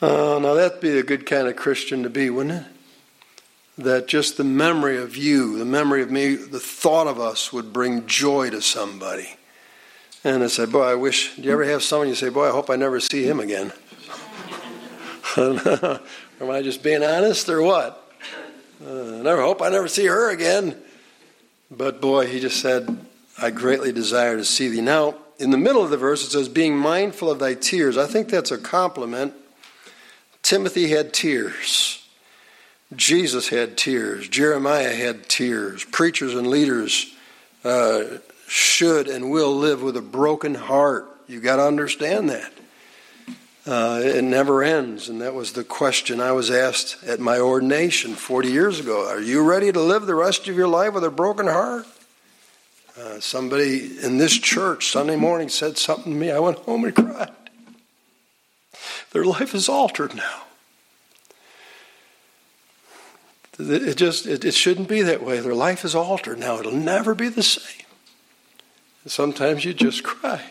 Uh, 0.00 0.38
now, 0.40 0.54
that'd 0.54 0.80
be 0.80 0.96
a 0.96 1.02
good 1.02 1.26
kind 1.26 1.48
of 1.48 1.56
Christian 1.56 2.04
to 2.04 2.08
be, 2.08 2.30
wouldn't 2.30 2.64
it? 2.64 3.82
That 3.82 4.06
just 4.06 4.36
the 4.36 4.44
memory 4.44 4.96
of 4.96 5.16
you, 5.16 5.58
the 5.58 5.64
memory 5.64 6.02
of 6.02 6.12
me, 6.12 6.36
the 6.36 6.60
thought 6.60 7.08
of 7.08 7.18
us 7.18 7.52
would 7.52 7.72
bring 7.72 8.06
joy 8.06 8.50
to 8.50 8.62
somebody. 8.62 9.34
And 10.22 10.44
I 10.44 10.46
said, 10.46 10.70
Boy, 10.70 10.84
I 10.84 10.94
wish, 10.94 11.34
do 11.34 11.42
you 11.42 11.50
ever 11.50 11.64
have 11.64 11.82
someone 11.82 12.06
you 12.06 12.14
say, 12.14 12.28
Boy, 12.28 12.46
I 12.46 12.52
hope 12.52 12.70
I 12.70 12.76
never 12.76 13.00
see 13.00 13.24
him 13.24 13.40
again? 13.40 13.72
Am 15.36 16.48
I 16.48 16.62
just 16.62 16.84
being 16.84 17.02
honest 17.02 17.48
or 17.48 17.60
what? 17.60 17.99
Uh, 18.84 19.20
never 19.22 19.42
hope 19.42 19.60
I 19.60 19.68
never 19.68 19.88
see 19.88 20.06
her 20.06 20.30
again. 20.30 20.76
But 21.70 22.00
boy, 22.00 22.26
he 22.26 22.40
just 22.40 22.60
said, 22.60 22.98
I 23.40 23.50
greatly 23.50 23.92
desire 23.92 24.36
to 24.36 24.44
see 24.44 24.68
thee. 24.68 24.80
Now, 24.80 25.16
in 25.38 25.50
the 25.50 25.58
middle 25.58 25.82
of 25.82 25.90
the 25.90 25.96
verse, 25.96 26.24
it 26.24 26.30
says, 26.30 26.48
being 26.48 26.76
mindful 26.76 27.30
of 27.30 27.38
thy 27.38 27.54
tears. 27.54 27.96
I 27.96 28.06
think 28.06 28.28
that's 28.28 28.50
a 28.50 28.58
compliment. 28.58 29.34
Timothy 30.42 30.88
had 30.88 31.12
tears. 31.12 32.06
Jesus 32.96 33.48
had 33.48 33.76
tears. 33.76 34.28
Jeremiah 34.28 34.94
had 34.94 35.28
tears. 35.28 35.84
Preachers 35.84 36.34
and 36.34 36.46
leaders 36.46 37.14
uh, 37.64 38.02
should 38.48 39.08
and 39.08 39.30
will 39.30 39.54
live 39.54 39.82
with 39.82 39.96
a 39.96 40.02
broken 40.02 40.54
heart. 40.54 41.06
You've 41.28 41.44
got 41.44 41.56
to 41.56 41.62
understand 41.62 42.30
that. 42.30 42.52
Uh, 43.66 44.00
it 44.02 44.24
never 44.24 44.62
ends. 44.62 45.08
And 45.08 45.20
that 45.20 45.34
was 45.34 45.52
the 45.52 45.64
question 45.64 46.20
I 46.20 46.32
was 46.32 46.50
asked 46.50 47.02
at 47.04 47.20
my 47.20 47.38
ordination 47.38 48.14
40 48.14 48.50
years 48.50 48.80
ago. 48.80 49.06
Are 49.08 49.20
you 49.20 49.42
ready 49.42 49.70
to 49.70 49.80
live 49.80 50.06
the 50.06 50.14
rest 50.14 50.48
of 50.48 50.56
your 50.56 50.68
life 50.68 50.94
with 50.94 51.04
a 51.04 51.10
broken 51.10 51.46
heart? 51.46 51.86
Uh, 52.98 53.20
somebody 53.20 53.98
in 54.02 54.18
this 54.18 54.36
church 54.36 54.90
Sunday 54.90 55.16
morning 55.16 55.48
said 55.48 55.78
something 55.78 56.12
to 56.12 56.18
me. 56.18 56.30
I 56.30 56.38
went 56.38 56.58
home 56.58 56.84
and 56.84 56.94
cried. 56.94 57.30
Their 59.12 59.24
life 59.24 59.54
is 59.54 59.68
altered 59.68 60.14
now. 60.14 60.42
It 63.58 63.96
just 63.96 64.26
it, 64.26 64.44
it 64.44 64.54
shouldn't 64.54 64.88
be 64.88 65.02
that 65.02 65.22
way. 65.22 65.40
Their 65.40 65.54
life 65.54 65.84
is 65.84 65.94
altered 65.94 66.38
now. 66.38 66.58
It'll 66.58 66.72
never 66.72 67.14
be 67.14 67.28
the 67.28 67.42
same. 67.42 67.86
Sometimes 69.06 69.64
you 69.64 69.74
just 69.74 70.02
cry. 70.02 70.42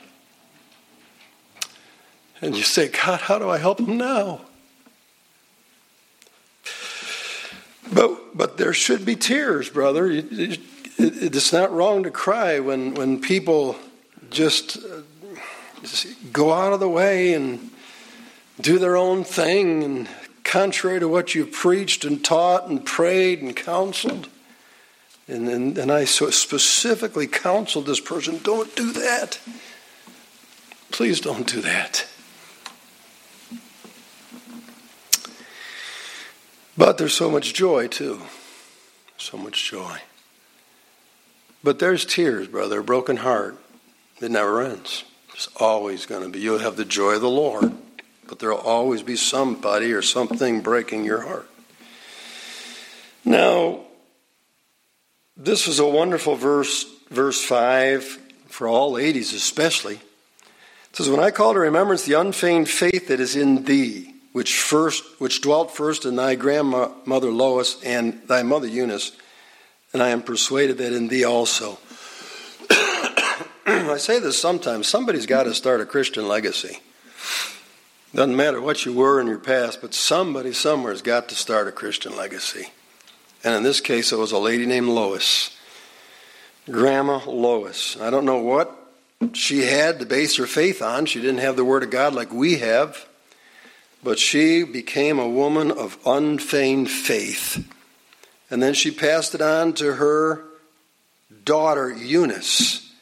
And 2.41 2.55
you 2.55 2.63
say, 2.63 2.87
God, 2.87 3.21
how 3.21 3.37
do 3.37 3.49
I 3.49 3.57
help 3.57 3.77
them 3.77 3.97
now? 3.97 4.41
But, 7.91 8.37
but 8.37 8.57
there 8.57 8.73
should 8.73 9.05
be 9.05 9.15
tears, 9.15 9.69
brother. 9.69 10.07
It, 10.09 10.31
it, 10.31 10.59
it's 10.97 11.51
not 11.51 11.71
wrong 11.71 12.03
to 12.03 12.11
cry 12.11 12.59
when, 12.59 12.93
when 12.93 13.19
people 13.19 13.75
just, 14.29 14.77
just 15.81 16.07
go 16.31 16.53
out 16.53 16.71
of 16.71 16.79
the 16.79 16.89
way 16.89 17.33
and 17.33 17.71
do 18.61 18.77
their 18.77 18.95
own 18.95 19.23
thing 19.23 19.83
and 19.83 20.09
contrary 20.43 20.99
to 20.99 21.07
what 21.07 21.35
you've 21.35 21.51
preached 21.51 22.05
and 22.05 22.23
taught 22.23 22.69
and 22.69 22.85
prayed 22.85 23.41
and 23.41 23.55
counseled. 23.55 24.29
And, 25.27 25.47
and, 25.47 25.77
and 25.77 25.91
I 25.91 26.05
so 26.05 26.29
specifically 26.29 27.27
counseled 27.27 27.85
this 27.85 27.99
person 27.99 28.39
don't 28.43 28.75
do 28.75 28.91
that. 28.93 29.39
Please 30.91 31.21
don't 31.21 31.47
do 31.47 31.61
that. 31.61 32.07
But 36.79 36.97
there's 36.97 37.13
so 37.13 37.29
much 37.29 37.53
joy, 37.53 37.89
too. 37.89 38.21
So 39.17 39.37
much 39.37 39.69
joy. 39.69 39.97
But 41.61 41.79
there's 41.79 42.05
tears, 42.05 42.47
brother, 42.47 42.79
a 42.79 42.83
broken 42.85 43.17
heart. 43.17 43.57
It 44.21 44.31
never 44.31 44.61
ends. 44.61 45.03
It's 45.33 45.49
always 45.57 46.05
going 46.05 46.23
to 46.23 46.29
be. 46.29 46.39
You'll 46.39 46.59
have 46.59 46.77
the 46.77 46.85
joy 46.85 47.15
of 47.15 47.21
the 47.21 47.29
Lord, 47.29 47.73
but 48.29 48.39
there'll 48.39 48.59
always 48.59 49.03
be 49.03 49.17
somebody 49.17 49.91
or 49.91 50.01
something 50.01 50.61
breaking 50.61 51.03
your 51.03 51.19
heart. 51.23 51.49
Now, 53.25 53.81
this 55.35 55.67
is 55.67 55.79
a 55.79 55.85
wonderful 55.85 56.37
verse, 56.37 56.85
verse 57.09 57.43
5, 57.43 58.05
for 58.47 58.69
all 58.69 58.93
ladies 58.93 59.33
especially. 59.33 59.95
It 59.95 60.95
says, 60.95 61.09
When 61.09 61.19
I 61.19 61.31
call 61.31 61.51
to 61.55 61.59
remembrance 61.59 62.05
the 62.05 62.13
unfeigned 62.13 62.69
faith 62.69 63.09
that 63.09 63.19
is 63.19 63.35
in 63.35 63.65
thee, 63.65 64.13
which 64.39 64.57
first 64.57 65.03
which 65.19 65.41
dwelt 65.41 65.69
first 65.69 66.05
in 66.05 66.15
thy 66.15 66.33
grandmother 66.33 67.29
Lois 67.29 67.83
and 67.83 68.21
thy 68.25 68.41
mother 68.41 68.67
Eunice, 68.67 69.11
and 69.91 70.01
I 70.01 70.11
am 70.11 70.21
persuaded 70.21 70.77
that 70.77 70.93
in 70.93 71.09
thee 71.09 71.25
also. 71.25 71.77
I 73.65 73.97
say 73.97 74.17
this 74.17 74.39
sometimes. 74.39 74.87
Somebody's 74.87 75.25
got 75.25 75.43
to 75.43 75.53
start 75.53 75.81
a 75.81 75.85
Christian 75.85 76.25
legacy. 76.29 76.79
Doesn't 78.15 78.37
matter 78.37 78.61
what 78.61 78.85
you 78.85 78.93
were 78.93 79.19
in 79.19 79.27
your 79.27 79.39
past, 79.39 79.81
but 79.81 79.93
somebody 79.93 80.53
somewhere's 80.53 81.01
got 81.01 81.27
to 81.27 81.35
start 81.35 81.67
a 81.67 81.73
Christian 81.73 82.15
legacy. 82.15 82.71
And 83.43 83.53
in 83.53 83.63
this 83.63 83.81
case, 83.81 84.13
it 84.13 84.19
was 84.19 84.31
a 84.31 84.39
lady 84.39 84.65
named 84.65 84.87
Lois. 84.87 85.53
Grandma 86.71 87.19
Lois. 87.27 87.99
I 87.99 88.09
don't 88.09 88.23
know 88.23 88.39
what 88.39 88.73
she 89.33 89.63
had 89.63 89.99
to 89.99 90.05
base 90.05 90.37
her 90.37 90.47
faith 90.47 90.81
on. 90.81 91.07
She 91.07 91.19
didn't 91.19 91.39
have 91.39 91.57
the 91.57 91.65
Word 91.65 91.83
of 91.83 91.89
God 91.89 92.13
like 92.13 92.31
we 92.31 92.59
have. 92.59 93.05
But 94.03 94.19
she 94.19 94.63
became 94.63 95.19
a 95.19 95.27
woman 95.27 95.71
of 95.71 95.97
unfeigned 96.05 96.89
faith. 96.89 97.67
And 98.49 98.63
then 98.63 98.73
she 98.73 98.91
passed 98.91 99.35
it 99.35 99.41
on 99.41 99.73
to 99.73 99.95
her 99.95 100.43
daughter 101.43 101.91
Eunice, 101.91 102.93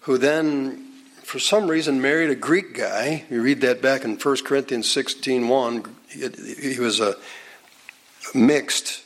who 0.00 0.18
then, 0.18 0.84
for 1.22 1.38
some 1.38 1.68
reason, 1.68 2.00
married 2.00 2.30
a 2.30 2.34
Greek 2.34 2.74
guy. 2.74 3.24
You 3.30 3.42
read 3.42 3.60
that 3.60 3.82
back 3.82 4.04
in 4.04 4.16
1 4.16 4.36
Corinthians 4.44 4.90
16 4.90 5.48
1. 5.48 5.96
He 6.08 6.78
was 6.80 7.00
a 7.00 7.16
mixed, 8.34 9.02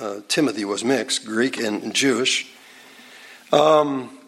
uh, 0.00 0.20
Timothy 0.28 0.64
was 0.64 0.84
mixed, 0.84 1.24
Greek 1.24 1.58
and 1.58 1.94
Jewish. 1.94 2.46
Um, 3.52 4.18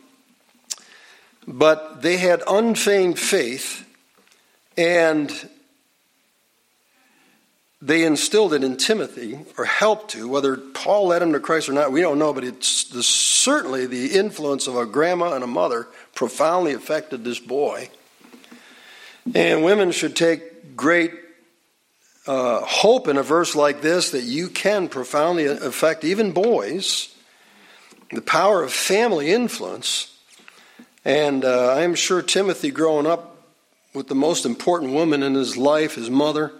but 1.47 2.02
they 2.02 2.19
had 2.19 2.43
unfeigned 2.47 3.19
faith, 3.19 3.87
and 4.76 5.49
they 7.80 8.04
instilled 8.04 8.54
it 8.54 8.64
in 8.64 8.76
Timothy, 8.76 9.38
or 9.56 9.64
helped 9.64 10.11
to. 10.12 10.28
Whether 10.28 10.56
Paul 10.56 11.08
led 11.08 11.23
him 11.23 11.32
to 11.32 11.40
Christ 11.40 11.68
or 11.68 11.73
not, 11.73 11.92
we 11.92 12.00
don't 12.00 12.18
know, 12.18 12.32
but 12.32 12.42
it's 12.42 12.85
the, 12.85 13.04
certainly 13.04 13.87
the 13.87 14.18
influence 14.18 14.66
of 14.66 14.76
a 14.76 14.85
grandma 14.85 15.35
and 15.35 15.44
a 15.44 15.49
mother 15.49 15.87
profoundly 16.14 16.73
affected 16.73 17.23
this 17.23 17.38
boy. 17.38 17.88
And 19.32 19.62
women 19.62 19.92
should 19.92 20.16
take 20.16 20.76
great 20.76 21.12
uh, 22.26 22.61
hope 22.61 23.06
in 23.06 23.16
a 23.16 23.23
verse 23.23 23.54
like 23.54 23.80
this 23.80 24.11
that 24.11 24.25
you 24.25 24.49
can 24.49 24.88
profoundly 24.88 25.47
affect 25.47 26.04
even 26.04 26.32
boys. 26.32 27.14
The 28.11 28.23
power 28.23 28.62
of 28.64 28.73
family 28.73 29.30
influence. 29.30 30.14
And 31.04 31.44
uh, 31.44 31.75
I'm 31.75 31.94
sure 31.94 32.23
Timothy, 32.23 32.70
growing 32.70 33.06
up 33.06 33.37
with 33.94 34.08
the 34.08 34.14
most 34.14 34.44
important 34.44 34.92
woman 34.92 35.23
in 35.23 35.35
his 35.35 35.56
life, 35.56 35.94
his 35.94 36.11
mother, 36.11 36.52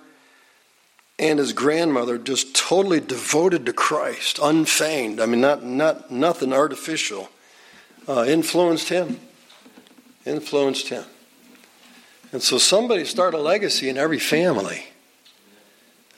and 1.19 1.39
his 1.39 1.53
grandmother 1.53 2.17
just 2.17 2.55
totally 2.55 3.01
devoted 3.01 3.67
to 3.67 3.73
Christ, 3.73 4.39
unfeigned. 4.41 5.21
I 5.21 5.27
mean, 5.27 5.41
not, 5.41 5.65
not 5.65 6.11
nothing 6.11 6.53
artificial. 6.53 7.29
Uh, 8.07 8.25
influenced 8.27 8.89
him. 8.89 9.19
Influenced 10.25 10.89
him. 10.89 11.05
And 12.31 12.43
so 12.43 12.59
somebody 12.59 13.05
start 13.05 13.35
a 13.35 13.39
legacy 13.39 13.89
in 13.89 13.97
every 13.97 14.19
family. 14.19 14.85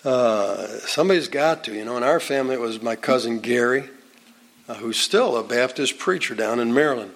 Uh, 0.04 0.66
somebody's 0.80 1.28
got 1.28 1.64
to. 1.64 1.74
You 1.74 1.84
know, 1.84 1.96
in 1.96 2.02
our 2.02 2.20
family, 2.20 2.54
it 2.54 2.60
was 2.60 2.82
my 2.82 2.96
cousin 2.96 3.40
Gary, 3.40 3.88
uh, 4.68 4.74
who's 4.74 4.98
still 4.98 5.36
a 5.36 5.44
Baptist 5.44 5.98
preacher 5.98 6.34
down 6.34 6.58
in 6.58 6.74
Maryland. 6.74 7.12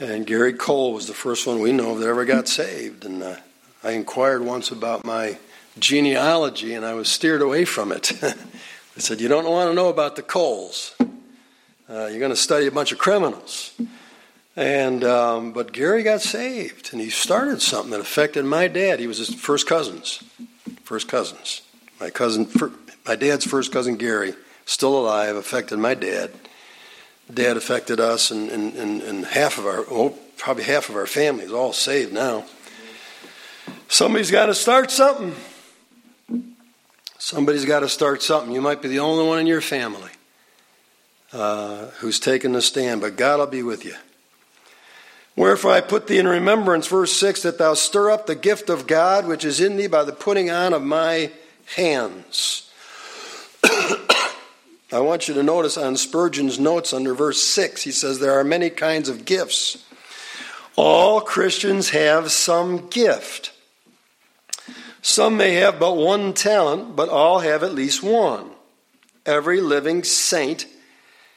And 0.00 0.26
Gary 0.26 0.54
Cole 0.54 0.92
was 0.92 1.06
the 1.06 1.14
first 1.14 1.46
one 1.46 1.60
we 1.60 1.72
know 1.72 1.92
of 1.92 2.00
that 2.00 2.08
ever 2.08 2.24
got 2.24 2.48
saved. 2.48 3.04
And 3.04 3.22
uh, 3.22 3.36
I 3.84 3.92
inquired 3.92 4.42
once 4.42 4.70
about 4.70 5.04
my 5.04 5.38
genealogy, 5.78 6.74
and 6.74 6.84
I 6.84 6.94
was 6.94 7.08
steered 7.08 7.42
away 7.42 7.64
from 7.64 7.92
it. 7.92 8.12
I 8.22 9.00
said, 9.00 9.20
You 9.20 9.28
don't 9.28 9.44
want 9.44 9.70
to 9.70 9.74
know 9.74 9.88
about 9.88 10.16
the 10.16 10.22
Coles. 10.22 10.94
Uh, 11.00 12.06
you're 12.06 12.18
going 12.18 12.30
to 12.30 12.36
study 12.36 12.66
a 12.66 12.72
bunch 12.72 12.92
of 12.92 12.98
criminals. 12.98 13.74
And 14.56 15.02
um, 15.02 15.52
but 15.52 15.72
Gary 15.72 16.04
got 16.04 16.20
saved, 16.20 16.90
and 16.92 17.00
he 17.00 17.10
started 17.10 17.60
something 17.60 17.90
that 17.90 18.00
affected 18.00 18.44
my 18.44 18.68
dad. 18.68 19.00
He 19.00 19.08
was 19.08 19.18
his 19.18 19.34
first 19.34 19.66
cousins, 19.66 20.22
first 20.84 21.08
cousins. 21.08 21.62
My 22.00 22.10
cousin, 22.10 22.48
my 23.06 23.16
dad's 23.16 23.44
first 23.44 23.72
cousin 23.72 23.96
Gary, 23.96 24.34
still 24.64 24.96
alive, 24.96 25.34
affected 25.34 25.78
my 25.78 25.94
dad. 25.94 26.30
Dad 27.32 27.56
affected 27.56 27.98
us, 27.98 28.30
and, 28.30 28.50
and, 28.50 28.76
and, 28.76 29.02
and 29.02 29.24
half 29.24 29.58
of 29.58 29.66
our, 29.66 29.84
oh, 29.90 30.10
probably 30.36 30.64
half 30.64 30.88
of 30.88 30.96
our 30.96 31.06
family 31.06 31.44
is 31.44 31.52
all 31.52 31.72
saved 31.72 32.12
now. 32.12 32.44
Somebody's 33.88 34.30
got 34.30 34.46
to 34.46 34.54
start 34.54 34.90
something. 34.90 35.34
Somebody's 37.24 37.64
got 37.64 37.80
to 37.80 37.88
start 37.88 38.22
something. 38.22 38.52
You 38.52 38.60
might 38.60 38.82
be 38.82 38.88
the 38.88 38.98
only 38.98 39.26
one 39.26 39.38
in 39.38 39.46
your 39.46 39.62
family 39.62 40.10
uh, 41.32 41.86
who's 42.00 42.20
taken 42.20 42.52
the 42.52 42.60
stand, 42.60 43.00
but 43.00 43.16
God 43.16 43.38
will 43.38 43.46
be 43.46 43.62
with 43.62 43.82
you. 43.82 43.94
Wherefore 45.34 45.72
I 45.72 45.80
put 45.80 46.06
thee 46.06 46.18
in 46.18 46.28
remembrance, 46.28 46.86
verse 46.86 47.14
6, 47.14 47.40
that 47.44 47.56
thou 47.56 47.72
stir 47.72 48.10
up 48.10 48.26
the 48.26 48.34
gift 48.34 48.68
of 48.68 48.86
God 48.86 49.26
which 49.26 49.42
is 49.42 49.58
in 49.58 49.78
thee 49.78 49.86
by 49.86 50.04
the 50.04 50.12
putting 50.12 50.50
on 50.50 50.74
of 50.74 50.82
my 50.82 51.30
hands. 51.76 52.70
I 53.64 54.20
want 55.00 55.26
you 55.26 55.32
to 55.32 55.42
notice 55.42 55.78
on 55.78 55.96
Spurgeon's 55.96 56.58
notes 56.58 56.92
under 56.92 57.14
verse 57.14 57.42
6, 57.42 57.84
he 57.84 57.90
says, 57.90 58.18
There 58.18 58.38
are 58.38 58.44
many 58.44 58.68
kinds 58.68 59.08
of 59.08 59.24
gifts. 59.24 59.82
All 60.76 61.22
Christians 61.22 61.88
have 61.88 62.30
some 62.30 62.90
gift. 62.90 63.53
Some 65.04 65.36
may 65.36 65.56
have 65.56 65.78
but 65.78 65.98
one 65.98 66.32
talent, 66.32 66.96
but 66.96 67.10
all 67.10 67.40
have 67.40 67.62
at 67.62 67.74
least 67.74 68.02
one. 68.02 68.50
Every 69.26 69.60
living 69.60 70.02
saint 70.02 70.64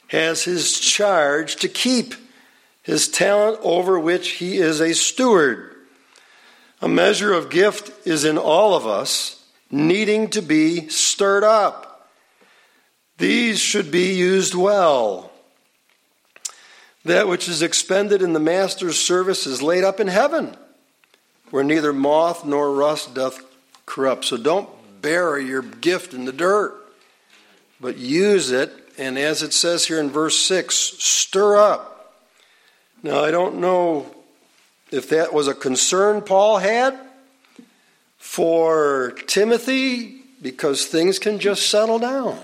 has 0.06 0.44
his 0.44 0.80
charge 0.80 1.56
to 1.56 1.68
keep 1.68 2.14
his 2.82 3.08
talent 3.08 3.60
over 3.62 4.00
which 4.00 4.30
he 4.30 4.56
is 4.56 4.80
a 4.80 4.94
steward. 4.94 5.74
A 6.80 6.88
measure 6.88 7.34
of 7.34 7.50
gift 7.50 8.06
is 8.06 8.24
in 8.24 8.38
all 8.38 8.74
of 8.74 8.86
us, 8.86 9.44
needing 9.70 10.30
to 10.30 10.40
be 10.40 10.88
stirred 10.88 11.44
up. 11.44 12.08
These 13.18 13.60
should 13.60 13.90
be 13.90 14.14
used 14.14 14.54
well. 14.54 15.30
That 17.04 17.28
which 17.28 17.50
is 17.50 17.60
expended 17.60 18.22
in 18.22 18.32
the 18.32 18.40
master's 18.40 18.98
service 18.98 19.46
is 19.46 19.60
laid 19.60 19.84
up 19.84 20.00
in 20.00 20.06
heaven, 20.06 20.56
where 21.50 21.64
neither 21.64 21.92
moth 21.92 22.46
nor 22.46 22.72
rust 22.72 23.12
doth 23.12 23.44
corrupt. 23.88 24.24
So 24.26 24.36
don't 24.36 24.68
bury 25.02 25.46
your 25.46 25.62
gift 25.62 26.14
in 26.14 26.24
the 26.24 26.32
dirt, 26.32 26.74
but 27.80 27.96
use 27.96 28.50
it, 28.50 28.72
and 28.98 29.18
as 29.18 29.42
it 29.42 29.52
says 29.52 29.86
here 29.86 30.00
in 30.00 30.10
verse 30.10 30.38
6, 30.38 30.74
stir 30.74 31.56
up 31.56 31.98
now, 33.02 33.22
I 33.22 33.30
don't 33.30 33.60
know 33.60 34.12
if 34.90 35.10
that 35.10 35.32
was 35.32 35.46
a 35.46 35.54
concern 35.54 36.20
Paul 36.20 36.58
had 36.58 36.98
for 38.16 39.12
Timothy 39.26 40.22
because 40.42 40.86
things 40.86 41.18
can 41.18 41.38
just 41.38 41.70
settle 41.70 42.00
down. 42.00 42.40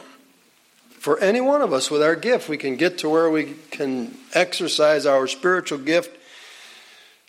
For 0.91 1.19
any 1.19 1.41
one 1.41 1.61
of 1.61 1.73
us 1.73 1.91
with 1.91 2.03
our 2.03 2.15
gift, 2.15 2.49
we 2.49 2.57
can 2.57 2.77
get 2.77 2.99
to 2.99 3.09
where 3.09 3.29
we 3.29 3.55
can 3.71 4.17
exercise 4.33 5.07
our 5.07 5.27
spiritual 5.27 5.79
gift 5.79 6.17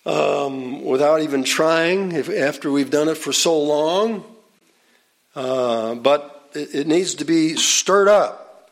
um, 0.05 0.83
without 0.83 1.21
even 1.21 1.43
trying 1.43 2.11
if, 2.11 2.29
after 2.29 2.71
we've 2.71 2.91
done 2.91 3.07
it 3.07 3.17
for 3.17 3.33
so 3.33 3.59
long. 3.59 4.23
Uh, 5.35 5.95
but 5.95 6.49
it, 6.53 6.75
it, 6.75 6.87
needs 6.87 7.15
to 7.15 7.25
be 7.25 7.55
stirred 7.55 8.07
up 8.07 8.71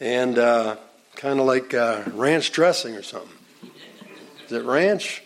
and 0.00 0.38
uh, 0.38 0.76
kind 1.16 1.40
of 1.40 1.46
like 1.46 1.72
uh, 1.72 2.02
ranch 2.12 2.52
dressing 2.52 2.94
or 2.94 3.02
something. 3.02 3.30
Is 4.46 4.52
it 4.52 4.64
ranch? 4.64 5.22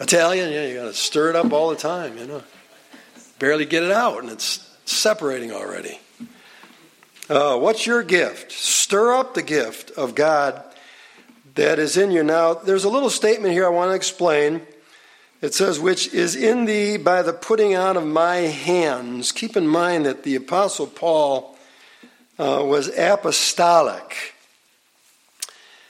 Italian? 0.00 0.52
Yeah, 0.52 0.66
you 0.66 0.74
got 0.74 0.84
to 0.86 0.94
stir 0.94 1.30
it 1.30 1.36
up 1.36 1.52
all 1.52 1.70
the 1.70 1.76
time, 1.76 2.18
you 2.18 2.26
know. 2.26 2.42
Barely 3.38 3.66
get 3.66 3.82
it 3.82 3.92
out, 3.92 4.22
and 4.22 4.32
it's 4.32 4.68
separating 4.84 5.52
already. 5.52 6.00
Uh, 7.28 7.56
what's 7.56 7.86
your 7.86 8.02
gift? 8.02 8.50
Stir 8.50 9.12
up 9.12 9.34
the 9.34 9.42
gift 9.42 9.90
of 9.92 10.14
God 10.14 10.62
that 11.54 11.78
is 11.78 11.96
in 11.96 12.10
you. 12.10 12.22
Now, 12.22 12.54
there's 12.54 12.84
a 12.84 12.88
little 12.88 13.10
statement 13.10 13.52
here 13.52 13.66
I 13.66 13.70
want 13.70 13.90
to 13.90 13.94
explain. 13.94 14.62
It 15.40 15.54
says, 15.54 15.80
which 15.80 16.14
is 16.14 16.36
in 16.36 16.66
thee 16.66 16.96
by 16.96 17.22
the 17.22 17.32
putting 17.32 17.74
out 17.74 17.96
of 17.96 18.06
my 18.06 18.36
hands. 18.36 19.32
Keep 19.32 19.56
in 19.56 19.66
mind 19.66 20.06
that 20.06 20.22
the 20.22 20.36
Apostle 20.36 20.86
Paul 20.86 21.58
uh, 22.38 22.62
was 22.64 22.96
apostolic. 22.96 24.34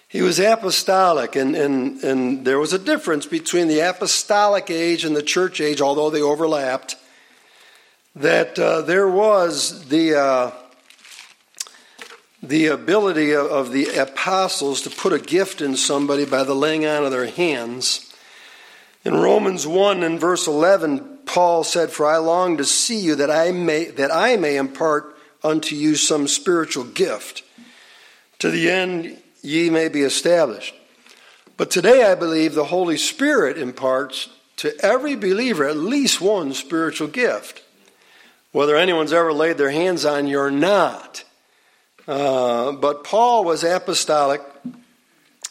He 0.08 0.20
was 0.20 0.38
apostolic, 0.38 1.36
and, 1.36 1.54
and, 1.54 2.02
and 2.02 2.44
there 2.44 2.58
was 2.58 2.72
a 2.72 2.78
difference 2.78 3.24
between 3.24 3.68
the 3.68 3.80
apostolic 3.80 4.70
age 4.70 5.04
and 5.04 5.16
the 5.16 5.22
church 5.22 5.60
age, 5.60 5.80
although 5.80 6.10
they 6.10 6.20
overlapped. 6.20 6.96
That 8.16 8.58
uh, 8.58 8.82
there 8.82 9.08
was 9.08 9.88
the, 9.88 10.18
uh, 10.18 10.50
the 12.42 12.66
ability 12.66 13.34
of, 13.34 13.70
the 13.70 13.86
apostles 13.96 14.82
to 14.82 14.90
put 14.90 15.12
a 15.12 15.18
gift 15.18 15.60
in 15.60 15.76
somebody 15.76 16.24
by 16.24 16.42
the 16.42 16.54
laying 16.54 16.84
on 16.84 17.04
of 17.04 17.12
their 17.12 17.26
hands. 17.26 18.12
In 19.04 19.14
Romans 19.14 19.66
1 19.66 20.02
and 20.02 20.18
verse 20.18 20.48
11, 20.48 21.18
Paul 21.24 21.62
said, 21.62 21.90
For 21.90 22.06
I 22.06 22.16
long 22.16 22.56
to 22.56 22.64
see 22.64 22.98
you 22.98 23.14
that 23.14 23.30
I 23.30 23.52
may, 23.52 23.84
that 23.86 24.12
I 24.12 24.36
may 24.36 24.56
impart 24.56 25.16
unto 25.44 25.76
you 25.76 25.94
some 25.94 26.26
spiritual 26.26 26.84
gift, 26.84 27.44
to 28.40 28.50
the 28.50 28.70
end 28.70 29.18
ye 29.42 29.70
may 29.70 29.88
be 29.88 30.02
established. 30.02 30.74
But 31.56 31.70
today 31.70 32.04
I 32.04 32.16
believe 32.16 32.54
the 32.54 32.64
Holy 32.64 32.96
Spirit 32.96 33.56
imparts 33.56 34.28
to 34.56 34.74
every 34.84 35.14
believer 35.14 35.68
at 35.68 35.76
least 35.76 36.20
one 36.20 36.54
spiritual 36.54 37.08
gift, 37.08 37.62
whether 38.50 38.76
anyone's 38.76 39.12
ever 39.12 39.32
laid 39.32 39.58
their 39.58 39.70
hands 39.70 40.04
on 40.04 40.26
you 40.26 40.38
or 40.38 40.50
not. 40.50 41.24
Uh, 42.06 42.72
but 42.72 43.04
Paul 43.04 43.44
was 43.44 43.62
apostolic, 43.62 44.40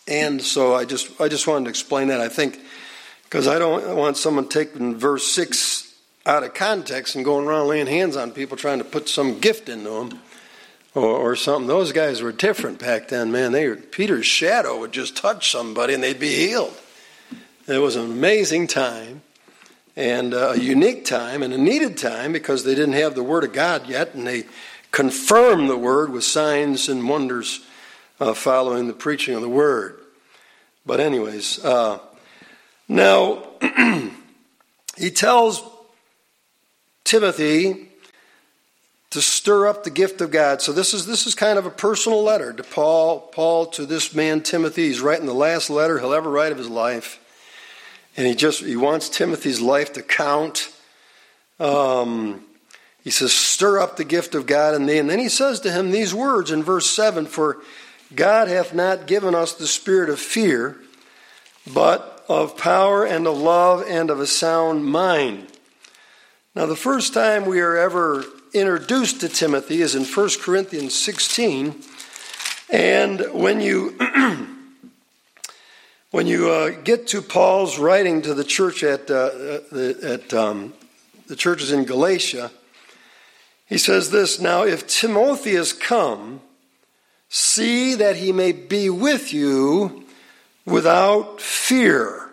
and 0.07 0.41
so 0.41 0.75
I 0.75 0.85
just 0.85 1.19
I 1.21 1.27
just 1.27 1.47
wanted 1.47 1.65
to 1.65 1.69
explain 1.69 2.09
that. 2.09 2.19
I 2.19 2.27
think 2.27 2.59
because 3.23 3.47
I 3.47 3.57
don't 3.59 3.95
want 3.95 4.17
someone 4.17 4.49
taking 4.49 4.97
verse 4.97 5.25
six 5.25 5.93
out 6.25 6.43
of 6.43 6.53
context 6.53 7.15
and 7.15 7.25
going 7.25 7.47
around 7.47 7.67
laying 7.67 7.87
hands 7.87 8.15
on 8.15 8.31
people 8.31 8.57
trying 8.57 8.77
to 8.77 8.83
put 8.83 9.09
some 9.09 9.39
gift 9.39 9.69
into 9.69 9.89
them 9.89 10.19
or, 10.93 11.03
or 11.03 11.35
something. 11.35 11.67
Those 11.67 11.93
guys 11.93 12.21
were 12.21 12.31
different 12.31 12.79
back 12.79 13.07
then, 13.07 13.31
man. 13.31 13.53
They 13.53 13.73
Peter's 13.75 14.25
shadow 14.25 14.79
would 14.79 14.91
just 14.91 15.15
touch 15.15 15.51
somebody 15.51 15.93
and 15.93 16.03
they'd 16.03 16.19
be 16.19 16.35
healed. 16.35 16.77
It 17.67 17.77
was 17.77 17.95
an 17.95 18.03
amazing 18.03 18.67
time 18.67 19.21
and 19.95 20.33
a 20.33 20.59
unique 20.59 21.05
time 21.05 21.43
and 21.43 21.53
a 21.53 21.57
needed 21.57 21.97
time 21.97 22.33
because 22.33 22.63
they 22.63 22.75
didn't 22.75 22.93
have 22.93 23.15
the 23.15 23.23
Word 23.23 23.43
of 23.43 23.53
God 23.53 23.87
yet, 23.87 24.13
and 24.13 24.25
they 24.25 24.43
confirmed 24.91 25.69
the 25.69 25.77
Word 25.77 26.11
with 26.11 26.23
signs 26.23 26.89
and 26.89 27.07
wonders 27.07 27.61
uh, 28.19 28.33
following 28.33 28.87
the 28.87 28.93
preaching 28.93 29.35
of 29.35 29.41
the 29.41 29.49
Word. 29.49 29.99
But, 30.85 30.99
anyways, 30.99 31.63
uh, 31.63 31.99
now 32.87 33.43
he 34.97 35.11
tells 35.11 35.63
Timothy 37.03 37.89
to 39.11 39.21
stir 39.21 39.67
up 39.67 39.83
the 39.83 39.89
gift 39.89 40.21
of 40.21 40.31
God. 40.31 40.61
So 40.61 40.71
this 40.71 40.93
is 40.93 41.05
this 41.05 41.27
is 41.27 41.35
kind 41.35 41.59
of 41.59 41.65
a 41.65 41.69
personal 41.69 42.23
letter 42.23 42.53
to 42.53 42.63
Paul, 42.63 43.19
Paul 43.19 43.67
to 43.67 43.85
this 43.85 44.15
man 44.15 44.41
Timothy. 44.41 44.87
He's 44.87 45.01
writing 45.01 45.25
the 45.25 45.33
last 45.33 45.69
letter 45.69 45.99
he'll 45.99 46.13
ever 46.13 46.29
write 46.29 46.51
of 46.51 46.57
his 46.57 46.69
life, 46.69 47.19
and 48.15 48.25
he 48.25 48.33
just 48.33 48.63
he 48.63 48.77
wants 48.77 49.09
Timothy's 49.09 49.61
life 49.61 49.93
to 49.93 50.01
count. 50.01 50.73
Um, 51.59 52.45
he 53.03 53.09
says, 53.09 53.33
"Stir 53.33 53.79
up 53.79 53.97
the 53.97 54.03
gift 54.03 54.35
of 54.35 54.45
God 54.45 54.75
in 54.75 54.85
thee," 54.85 54.97
and 54.97 55.09
then 55.09 55.19
he 55.19 55.29
says 55.29 55.59
to 55.61 55.71
him 55.71 55.91
these 55.91 56.13
words 56.13 56.51
in 56.51 56.63
verse 56.63 56.89
seven: 56.89 57.25
"For 57.25 57.57
God 58.13 58.47
hath 58.47 58.73
not 58.73 59.07
given 59.07 59.35
us 59.35 59.53
the 59.53 59.67
spirit 59.67 60.09
of 60.09 60.19
fear, 60.19 60.77
but 61.73 62.23
of 62.27 62.57
power 62.57 63.05
and 63.05 63.27
of 63.27 63.37
love 63.37 63.83
and 63.87 64.09
of 64.09 64.19
a 64.19 64.27
sound 64.27 64.85
mind." 64.85 65.47
Now, 66.53 66.65
the 66.65 66.75
first 66.75 67.13
time 67.13 67.45
we 67.45 67.61
are 67.61 67.77
ever 67.77 68.25
introduced 68.53 69.21
to 69.21 69.29
Timothy 69.29 69.81
is 69.81 69.95
in 69.95 70.03
1 70.03 70.29
Corinthians 70.41 70.93
16. 70.93 71.81
And 72.69 73.21
when 73.33 73.61
you 73.61 73.97
when 76.11 76.27
you 76.27 76.49
uh, 76.49 76.71
get 76.83 77.07
to 77.07 77.21
Paul's 77.21 77.79
writing 77.79 78.21
to 78.23 78.33
the 78.33 78.43
church 78.43 78.83
at, 78.83 79.09
uh, 79.09 79.29
the, 79.71 79.97
at 80.03 80.33
um, 80.33 80.73
the 81.27 81.37
churches 81.37 81.71
in 81.71 81.85
Galatia, 81.85 82.51
he 83.71 83.77
says 83.77 84.11
this 84.11 84.41
Now, 84.41 84.63
if 84.63 84.85
Timothy 84.85 85.57
come, 85.79 86.41
see 87.29 87.95
that 87.95 88.17
he 88.17 88.33
may 88.33 88.51
be 88.51 88.89
with 88.89 89.33
you 89.33 90.03
without 90.65 91.39
fear. 91.39 92.29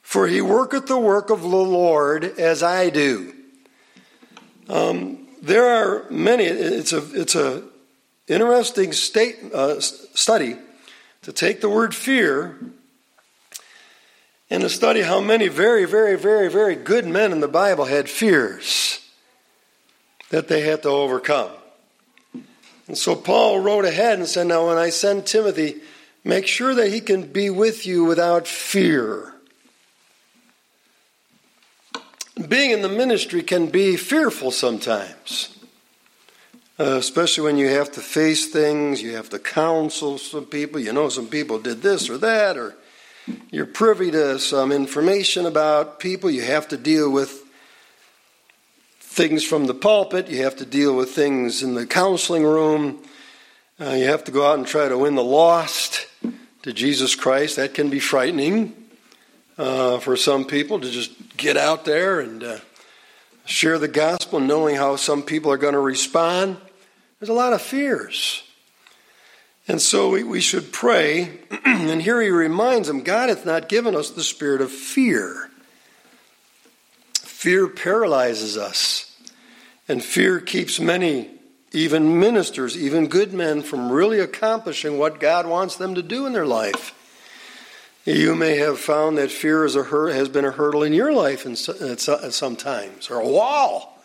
For 0.00 0.28
he 0.28 0.40
worketh 0.40 0.86
the 0.86 0.98
work 0.98 1.28
of 1.28 1.42
the 1.42 1.46
Lord 1.46 2.24
as 2.24 2.62
I 2.62 2.88
do. 2.88 3.34
Um, 4.70 5.28
there 5.42 5.66
are 5.68 6.10
many. 6.10 6.44
It's 6.44 6.94
a 6.94 7.02
it's 7.12 7.34
a 7.34 7.64
interesting 8.28 8.94
state 8.94 9.36
uh, 9.52 9.78
study 9.80 10.56
to 11.20 11.34
take 11.34 11.60
the 11.60 11.68
word 11.68 11.94
fear 11.94 12.58
and 14.48 14.62
to 14.62 14.70
study 14.70 15.02
how 15.02 15.20
many 15.20 15.48
very, 15.48 15.84
very, 15.84 16.16
very, 16.16 16.48
very 16.48 16.76
good 16.76 17.06
men 17.06 17.30
in 17.30 17.40
the 17.40 17.48
Bible 17.48 17.84
had 17.84 18.08
fears 18.08 19.00
that 20.32 20.48
they 20.48 20.62
had 20.62 20.82
to 20.82 20.88
overcome. 20.88 21.50
And 22.88 22.96
so 22.96 23.14
Paul 23.14 23.60
wrote 23.60 23.84
ahead 23.84 24.18
and 24.18 24.26
said, 24.26 24.46
Now, 24.46 24.66
when 24.66 24.78
I 24.78 24.88
send 24.88 25.26
Timothy, 25.26 25.76
make 26.24 26.46
sure 26.46 26.74
that 26.74 26.88
he 26.88 27.00
can 27.00 27.30
be 27.30 27.50
with 27.50 27.86
you 27.86 28.04
without 28.04 28.48
fear. 28.48 29.34
Being 32.48 32.70
in 32.70 32.80
the 32.80 32.88
ministry 32.88 33.42
can 33.42 33.66
be 33.66 33.96
fearful 33.96 34.50
sometimes, 34.50 35.54
uh, 36.80 36.96
especially 36.96 37.44
when 37.44 37.58
you 37.58 37.68
have 37.68 37.92
to 37.92 38.00
face 38.00 38.50
things, 38.50 39.02
you 39.02 39.14
have 39.14 39.28
to 39.30 39.38
counsel 39.38 40.16
some 40.16 40.46
people. 40.46 40.80
You 40.80 40.94
know, 40.94 41.10
some 41.10 41.28
people 41.28 41.58
did 41.58 41.82
this 41.82 42.08
or 42.08 42.16
that, 42.16 42.56
or 42.56 42.74
you're 43.50 43.66
privy 43.66 44.10
to 44.12 44.38
some 44.38 44.72
information 44.72 45.44
about 45.44 46.00
people. 46.00 46.30
You 46.30 46.42
have 46.42 46.68
to 46.68 46.78
deal 46.78 47.10
with 47.10 47.41
things 49.12 49.44
from 49.44 49.66
the 49.66 49.74
pulpit. 49.74 50.30
You 50.30 50.44
have 50.44 50.56
to 50.56 50.64
deal 50.64 50.96
with 50.96 51.10
things 51.10 51.62
in 51.62 51.74
the 51.74 51.86
counseling 51.86 52.44
room. 52.44 53.02
Uh, 53.78 53.90
you 53.90 54.06
have 54.06 54.24
to 54.24 54.32
go 54.32 54.46
out 54.46 54.56
and 54.56 54.66
try 54.66 54.88
to 54.88 54.96
win 54.96 55.16
the 55.16 55.22
lost 55.24 56.06
to 56.62 56.72
Jesus 56.72 57.14
Christ. 57.14 57.56
That 57.56 57.74
can 57.74 57.90
be 57.90 58.00
frightening 58.00 58.74
uh, 59.58 59.98
for 59.98 60.16
some 60.16 60.46
people 60.46 60.80
to 60.80 60.90
just 60.90 61.36
get 61.36 61.58
out 61.58 61.84
there 61.84 62.20
and 62.20 62.42
uh, 62.42 62.58
share 63.44 63.78
the 63.78 63.86
gospel, 63.86 64.40
knowing 64.40 64.76
how 64.76 64.96
some 64.96 65.22
people 65.22 65.52
are 65.52 65.58
going 65.58 65.74
to 65.74 65.80
respond. 65.80 66.56
There's 67.20 67.28
a 67.28 67.34
lot 67.34 67.52
of 67.52 67.60
fears. 67.60 68.42
And 69.68 69.80
so 69.80 70.08
we, 70.08 70.24
we 70.24 70.40
should 70.40 70.72
pray. 70.72 71.38
and 71.66 72.00
here 72.00 72.20
he 72.22 72.30
reminds 72.30 72.88
them 72.88 73.02
God 73.02 73.28
hath 73.28 73.44
not 73.44 73.68
given 73.68 73.94
us 73.94 74.08
the 74.08 74.24
spirit 74.24 74.62
of 74.62 74.72
fear. 74.72 75.50
Fear 77.42 77.70
paralyzes 77.70 78.56
us. 78.56 79.20
And 79.88 80.00
fear 80.00 80.38
keeps 80.38 80.78
many, 80.78 81.28
even 81.72 82.20
ministers, 82.20 82.78
even 82.78 83.08
good 83.08 83.32
men, 83.32 83.62
from 83.62 83.90
really 83.90 84.20
accomplishing 84.20 84.96
what 84.96 85.18
God 85.18 85.48
wants 85.48 85.74
them 85.74 85.96
to 85.96 86.02
do 86.02 86.24
in 86.24 86.34
their 86.34 86.46
life. 86.46 86.94
You 88.04 88.36
may 88.36 88.58
have 88.58 88.78
found 88.78 89.18
that 89.18 89.32
fear 89.32 89.64
is 89.64 89.74
a 89.74 89.82
has 89.82 90.28
been 90.28 90.44
a 90.44 90.52
hurdle 90.52 90.84
in 90.84 90.92
your 90.92 91.12
life 91.12 91.44
in, 91.44 91.54
at 91.84 91.98
some 92.32 92.54
times, 92.54 93.10
or 93.10 93.18
a 93.18 93.26
wall. 93.26 94.00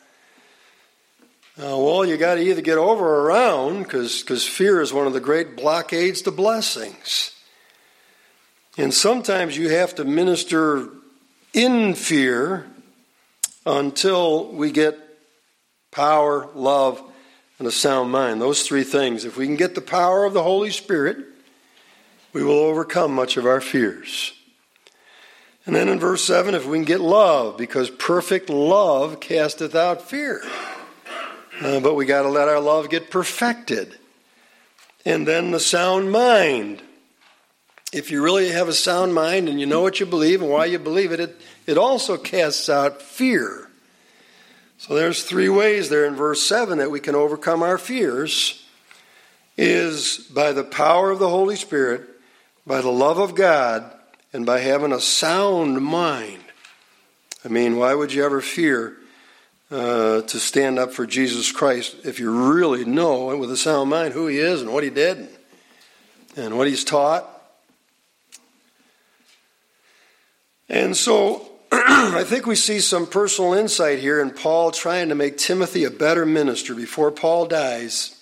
Uh, 1.59 1.77
well, 1.77 2.03
you 2.03 2.17
got 2.17 2.35
to 2.35 2.41
either 2.41 2.61
get 2.61 2.79
over 2.79 3.05
or 3.05 3.25
around 3.25 3.83
because 3.83 4.47
fear 4.47 4.81
is 4.81 4.91
one 4.91 5.05
of 5.05 5.13
the 5.13 5.19
great 5.19 5.55
blockades 5.55 6.23
to 6.23 6.31
blessings. 6.31 7.39
And 8.79 8.91
sometimes 8.91 9.55
you 9.55 9.69
have 9.69 9.93
to 9.93 10.05
minister 10.05 10.89
in 11.53 11.93
fear 11.93 12.65
until 13.67 14.47
we 14.53 14.71
get 14.71 14.97
power, 15.91 16.49
love, 16.55 17.01
and 17.59 17.67
a 17.67 17.71
sound 17.71 18.11
mind. 18.11 18.41
Those 18.41 18.63
three 18.63 18.83
things. 18.83 19.25
If 19.25 19.35
we 19.35 19.45
can 19.45 19.57
get 19.57 19.75
the 19.75 19.81
power 19.81 20.23
of 20.23 20.33
the 20.33 20.43
Holy 20.43 20.71
Spirit, 20.71 21.17
we 22.31 22.43
will 22.43 22.59
overcome 22.59 23.13
much 23.13 23.35
of 23.35 23.45
our 23.45 23.59
fears. 23.59 24.33
And 25.65 25.75
then 25.75 25.89
in 25.89 25.99
verse 25.99 26.23
7, 26.23 26.55
if 26.55 26.65
we 26.65 26.77
can 26.77 26.85
get 26.85 27.01
love, 27.01 27.57
because 27.57 27.89
perfect 27.89 28.49
love 28.49 29.19
casteth 29.19 29.75
out 29.75 30.01
fear. 30.01 30.41
Uh, 31.61 31.81
but 31.81 31.95
we 31.95 32.05
got 32.05 32.21
to 32.21 32.29
let 32.29 32.47
our 32.47 32.61
love 32.61 32.89
get 32.89 33.11
perfected. 33.11 33.97
And 35.03 35.27
then 35.27 35.51
the 35.51 35.59
sound 35.59 36.09
mind. 36.09 36.81
If 37.93 38.11
you 38.11 38.21
really 38.21 38.49
have 38.49 38.67
a 38.67 38.73
sound 38.73 39.13
mind 39.13 39.47
and 39.47 39.59
you 39.59 39.65
know 39.65 39.81
what 39.81 39.99
you 39.99 40.05
believe 40.05 40.41
and 40.41 40.51
why 40.51 40.65
you 40.65 40.77
believe 40.77 41.11
it, 41.11 41.19
it, 41.19 41.41
it 41.65 41.77
also 41.77 42.17
casts 42.17 42.67
out 42.67 43.01
fear. 43.01 43.69
So 44.77 44.93
there's 44.93 45.23
three 45.23 45.49
ways 45.49 45.89
there 45.89 46.05
in 46.05 46.15
verse 46.15 46.41
7 46.41 46.77
that 46.79 46.91
we 46.91 46.99
can 46.99 47.15
overcome 47.15 47.63
our 47.63 47.77
fears 47.77 48.65
is 49.57 50.17
by 50.33 50.51
the 50.51 50.63
power 50.63 51.09
of 51.09 51.19
the 51.19 51.29
Holy 51.29 51.55
Spirit, 51.55 52.01
by 52.65 52.81
the 52.81 52.91
love 52.91 53.17
of 53.17 53.35
God, 53.35 53.91
and 54.33 54.45
by 54.45 54.59
having 54.59 54.91
a 54.91 54.99
sound 54.99 55.81
mind. 55.81 56.43
I 57.43 57.47
mean, 57.47 57.77
why 57.77 57.93
would 57.93 58.13
you 58.13 58.23
ever 58.23 58.41
fear 58.41 58.97
uh, 59.71 60.21
to 60.21 60.39
stand 60.39 60.79
up 60.79 60.93
for 60.93 61.05
Jesus 61.05 61.51
Christ 61.51 61.95
if 62.05 62.19
you 62.19 62.53
really 62.53 62.85
know 62.85 63.35
with 63.37 63.51
a 63.51 63.57
sound 63.57 63.89
mind 63.89 64.13
who 64.13 64.27
he 64.27 64.39
is 64.39 64.61
and 64.61 64.71
what 64.71 64.83
he 64.83 64.89
did 64.89 65.27
and 66.35 66.57
what 66.57 66.67
he's 66.67 66.83
taught. 66.83 67.36
And 70.69 70.95
so 70.95 71.49
I 71.71 72.23
think 72.25 72.45
we 72.45 72.55
see 72.55 72.79
some 72.79 73.07
personal 73.07 73.53
insight 73.53 73.99
here 73.99 74.21
in 74.21 74.31
Paul 74.31 74.71
trying 74.71 75.09
to 75.09 75.15
make 75.15 75.37
Timothy 75.37 75.83
a 75.83 75.91
better 75.91 76.25
minister 76.25 76.75
before 76.75 77.11
Paul 77.11 77.45
dies. 77.45 78.19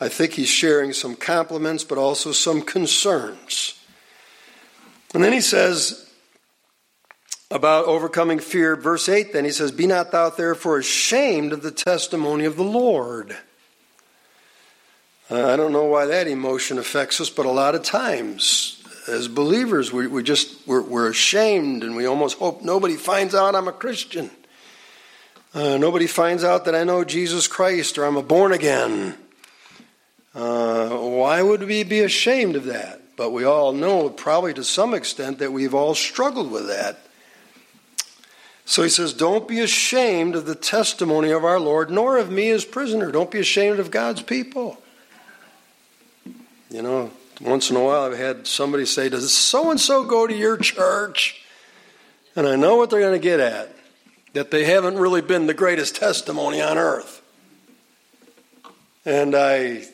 I 0.00 0.08
think 0.08 0.32
he's 0.32 0.48
sharing 0.48 0.92
some 0.92 1.14
compliments, 1.14 1.84
but 1.84 1.98
also 1.98 2.32
some 2.32 2.62
concerns. 2.62 3.78
And 5.14 5.22
then 5.22 5.32
he 5.32 5.40
says, 5.40 6.02
about 7.52 7.84
overcoming 7.84 8.38
fear. 8.38 8.76
Verse 8.76 9.08
8, 9.08 9.32
then 9.32 9.44
he 9.44 9.50
says, 9.50 9.70
Be 9.70 9.86
not 9.86 10.10
thou 10.10 10.30
therefore 10.30 10.78
ashamed 10.78 11.52
of 11.52 11.62
the 11.62 11.70
testimony 11.70 12.44
of 12.44 12.56
the 12.56 12.64
Lord. 12.64 13.36
Uh, 15.30 15.52
I 15.52 15.56
don't 15.56 15.72
know 15.72 15.84
why 15.84 16.06
that 16.06 16.26
emotion 16.26 16.78
affects 16.78 17.20
us, 17.20 17.30
but 17.30 17.46
a 17.46 17.50
lot 17.50 17.74
of 17.74 17.82
times 17.82 18.81
as 19.08 19.28
believers, 19.28 19.92
we, 19.92 20.06
we 20.06 20.22
just, 20.22 20.66
we're, 20.66 20.82
we're 20.82 21.10
ashamed 21.10 21.82
and 21.82 21.96
we 21.96 22.06
almost 22.06 22.38
hope 22.38 22.62
nobody 22.62 22.96
finds 22.96 23.34
out 23.34 23.54
I'm 23.54 23.68
a 23.68 23.72
Christian. 23.72 24.30
Uh, 25.54 25.76
nobody 25.76 26.06
finds 26.06 26.44
out 26.44 26.64
that 26.64 26.74
I 26.74 26.84
know 26.84 27.04
Jesus 27.04 27.46
Christ 27.46 27.98
or 27.98 28.04
I'm 28.04 28.16
a 28.16 28.22
born 28.22 28.52
again. 28.52 29.16
Uh, 30.34 30.88
why 30.88 31.42
would 31.42 31.62
we 31.64 31.82
be 31.82 32.00
ashamed 32.00 32.56
of 32.56 32.64
that? 32.64 33.00
But 33.16 33.30
we 33.30 33.44
all 33.44 33.72
know, 33.72 34.08
probably 34.08 34.54
to 34.54 34.64
some 34.64 34.94
extent, 34.94 35.38
that 35.40 35.52
we've 35.52 35.74
all 35.74 35.94
struggled 35.94 36.50
with 36.50 36.68
that. 36.68 36.98
So 38.64 38.82
he 38.82 38.88
says, 38.88 39.12
Don't 39.12 39.46
be 39.46 39.60
ashamed 39.60 40.34
of 40.34 40.46
the 40.46 40.54
testimony 40.54 41.30
of 41.30 41.44
our 41.44 41.60
Lord, 41.60 41.90
nor 41.90 42.16
of 42.16 42.30
me 42.30 42.48
as 42.50 42.64
prisoner. 42.64 43.10
Don't 43.10 43.30
be 43.30 43.40
ashamed 43.40 43.78
of 43.78 43.90
God's 43.90 44.22
people. 44.22 44.78
You 46.70 46.80
know, 46.80 47.10
once 47.42 47.70
in 47.70 47.76
a 47.76 47.82
while 47.82 48.02
I've 48.02 48.16
had 48.16 48.46
somebody 48.46 48.86
say, 48.86 49.08
Does 49.08 49.32
so 49.34 49.70
and 49.70 49.80
so 49.80 50.04
go 50.04 50.26
to 50.26 50.34
your 50.34 50.56
church? 50.56 51.44
And 52.34 52.46
I 52.46 52.56
know 52.56 52.76
what 52.76 52.90
they're 52.90 53.00
going 53.00 53.18
to 53.20 53.22
get 53.22 53.40
at 53.40 53.76
that 54.32 54.50
they 54.50 54.64
haven't 54.64 54.96
really 54.96 55.20
been 55.20 55.46
the 55.46 55.54
greatest 55.54 55.96
testimony 55.96 56.62
on 56.62 56.78
earth. 56.78 57.20
And 59.04 59.34
I, 59.34 59.84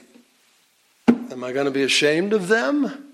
am 1.08 1.42
I 1.42 1.52
going 1.52 1.64
to 1.64 1.72
be 1.72 1.82
ashamed 1.82 2.32
of 2.32 2.48
them? 2.48 3.06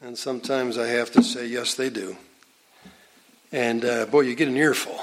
And 0.00 0.16
sometimes 0.16 0.78
I 0.78 0.86
have 0.86 1.10
to 1.12 1.22
say, 1.22 1.46
Yes, 1.46 1.74
they 1.74 1.90
do. 1.90 2.16
And 3.52 3.84
uh, 3.84 4.06
boy, 4.06 4.20
you 4.20 4.34
get 4.34 4.48
an 4.48 4.56
earful. 4.56 4.98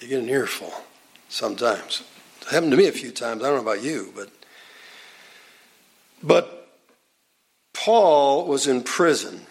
You 0.00 0.08
get 0.08 0.22
an 0.22 0.28
earful 0.28 0.72
sometimes. 1.28 2.02
It 2.42 2.48
happened 2.48 2.72
to 2.72 2.76
me 2.76 2.88
a 2.88 2.92
few 2.92 3.12
times. 3.12 3.42
I 3.42 3.46
don't 3.46 3.56
know 3.64 3.72
about 3.72 3.84
you, 3.84 4.12
but 4.14 4.30
but 6.22 6.68
Paul 7.72 8.46
was 8.46 8.66
in 8.66 8.82
prison, 8.82 9.46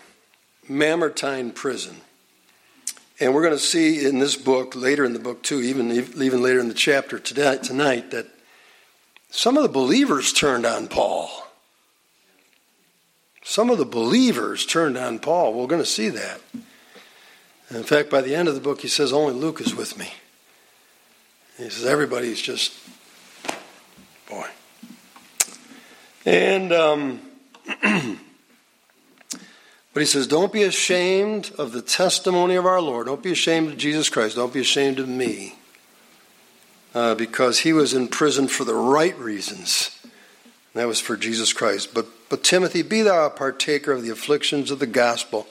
Mamertine 0.68 1.52
prison. 1.52 1.98
And 3.20 3.34
we're 3.34 3.42
going 3.42 3.54
to 3.54 3.60
see 3.60 4.06
in 4.06 4.20
this 4.20 4.36
book, 4.36 4.76
later 4.76 5.04
in 5.04 5.14
the 5.14 5.20
book 5.20 5.44
too, 5.44 5.62
even, 5.62 5.92
even 5.92 6.42
later 6.42 6.60
in 6.60 6.68
the 6.68 6.74
chapter 6.74 7.20
today, 7.20 7.58
tonight, 7.62 8.12
that 8.12 8.28
some 9.30 9.58
of 9.58 9.64
the 9.64 9.70
believers 9.70 10.32
turned 10.32 10.66
on 10.66 10.88
Paul. 10.88 11.30
Some 13.44 13.70
of 13.70 13.78
the 13.78 13.86
believers 13.86 14.66
turned 14.66 14.98
on 14.98 15.20
Paul. 15.20 15.54
We're 15.54 15.68
going 15.68 15.82
to 15.82 15.86
see 15.86 16.10
that. 16.10 16.40
And 16.54 17.78
in 17.78 17.84
fact, 17.84 18.10
by 18.10 18.22
the 18.22 18.36
end 18.36 18.48
of 18.48 18.56
the 18.56 18.62
book, 18.62 18.82
he 18.82 18.88
says, 18.88 19.12
Only 19.12 19.34
Luke 19.34 19.60
is 19.60 19.76
with 19.76 19.98
me. 19.98 20.14
He 21.58 21.70
says, 21.70 21.86
Everybody's 21.86 22.42
just, 22.42 22.74
boy. 24.30 24.48
And, 26.30 26.72
um, 26.72 27.22
but 27.82 28.20
he 29.96 30.06
says, 30.06 30.28
Don't 30.28 30.54
be 30.54 30.62
ashamed 30.62 31.50
of 31.58 31.72
the 31.72 31.82
testimony 31.82 32.54
of 32.54 32.68
our 32.68 32.80
Lord. 32.80 33.08
Don't 33.08 33.24
be 33.24 33.32
ashamed 33.32 33.70
of 33.70 33.78
Jesus 33.80 34.10
Christ. 34.10 34.36
Don't 34.36 34.54
be 34.54 34.60
ashamed 34.60 35.00
of 35.00 35.10
me. 35.10 35.56
Uh, 36.94 37.16
because 37.16 37.62
he 37.62 37.74
was 37.74 37.96
in 37.96 38.08
prison 38.08 38.48
for 38.48 38.64
the 38.64 38.76
right 38.76 39.18
reasons. 39.18 40.00
That 40.76 40.86
was 40.88 41.00
for 41.00 41.18
Jesus 41.18 41.52
Christ. 41.52 41.96
But, 41.96 42.06
but 42.30 42.44
Timothy, 42.44 42.84
be 42.84 43.02
thou 43.02 43.26
a 43.26 43.32
partaker 43.32 43.92
of 43.92 44.04
the 44.04 44.12
afflictions 44.12 44.70
of 44.70 44.78
the 44.78 44.86
gospel 44.86 45.48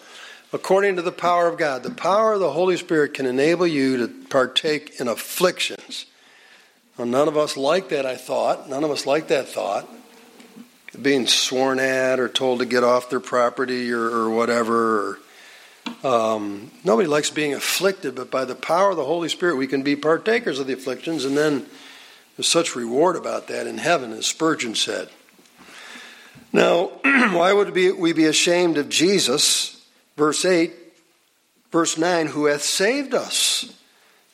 according 0.53 0.95
to 0.95 1.03
the 1.03 1.11
power 1.11 1.49
of 1.49 1.59
God. 1.59 1.83
The 1.83 1.91
power 1.91 2.35
of 2.35 2.41
the 2.41 2.53
Holy 2.53 2.77
Spirit 2.77 3.15
can 3.15 3.27
enable 3.27 3.67
you 3.67 3.97
to 3.97 4.07
partake 4.29 5.01
in 5.01 5.09
afflictions. 5.09 6.07
Well, 6.97 7.09
none 7.09 7.27
of 7.27 7.37
us 7.37 7.57
like 7.57 7.89
that, 7.89 8.07
I 8.07 8.15
thought. 8.15 8.71
None 8.71 8.85
of 8.85 8.93
us 8.93 9.07
like 9.07 9.27
that 9.27 9.49
thought. 9.49 9.89
Being 11.01 11.27
sworn 11.27 11.79
at 11.79 12.19
or 12.19 12.29
told 12.29 12.61
to 12.61 12.67
get 12.67 12.83
off 12.83 13.11
their 13.11 13.21
property 13.21 13.93
or, 13.93 14.05
or 14.05 14.31
whatever. 14.31 15.19
Or, 16.03 16.09
um, 16.09 16.71
nobody 16.85 17.09
likes 17.09 17.31
being 17.31 17.55
afflicted, 17.55 18.15
but 18.15 18.31
by 18.31 18.45
the 18.45 18.55
power 18.55 18.91
of 18.91 18.97
the 18.97 19.05
Holy 19.05 19.29
Spirit, 19.29 19.57
we 19.57 19.67
can 19.67 19.83
be 19.83 19.97
partakers 19.97 20.59
of 20.59 20.67
the 20.67 20.73
afflictions, 20.73 21.25
and 21.25 21.37
then 21.37 21.67
there's 22.37 22.49
such 22.49 22.77
reward 22.77 23.17
about 23.17 23.49
that 23.49 23.67
in 23.67 23.79
heaven, 23.79 24.13
as 24.13 24.27
Spurgeon 24.27 24.75
said. 24.75 25.09
Now, 26.53 26.87
why 27.03 27.53
would 27.53 27.75
we 27.75 28.13
be 28.13 28.25
ashamed 28.25 28.79
of 28.79 28.89
Jesus? 28.89 29.85
Verse 30.17 30.45
8, 30.45 30.73
verse 31.71 31.99
9, 31.99 32.29
who 32.29 32.47
hath 32.47 32.63
saved 32.63 33.15
us 33.15 33.75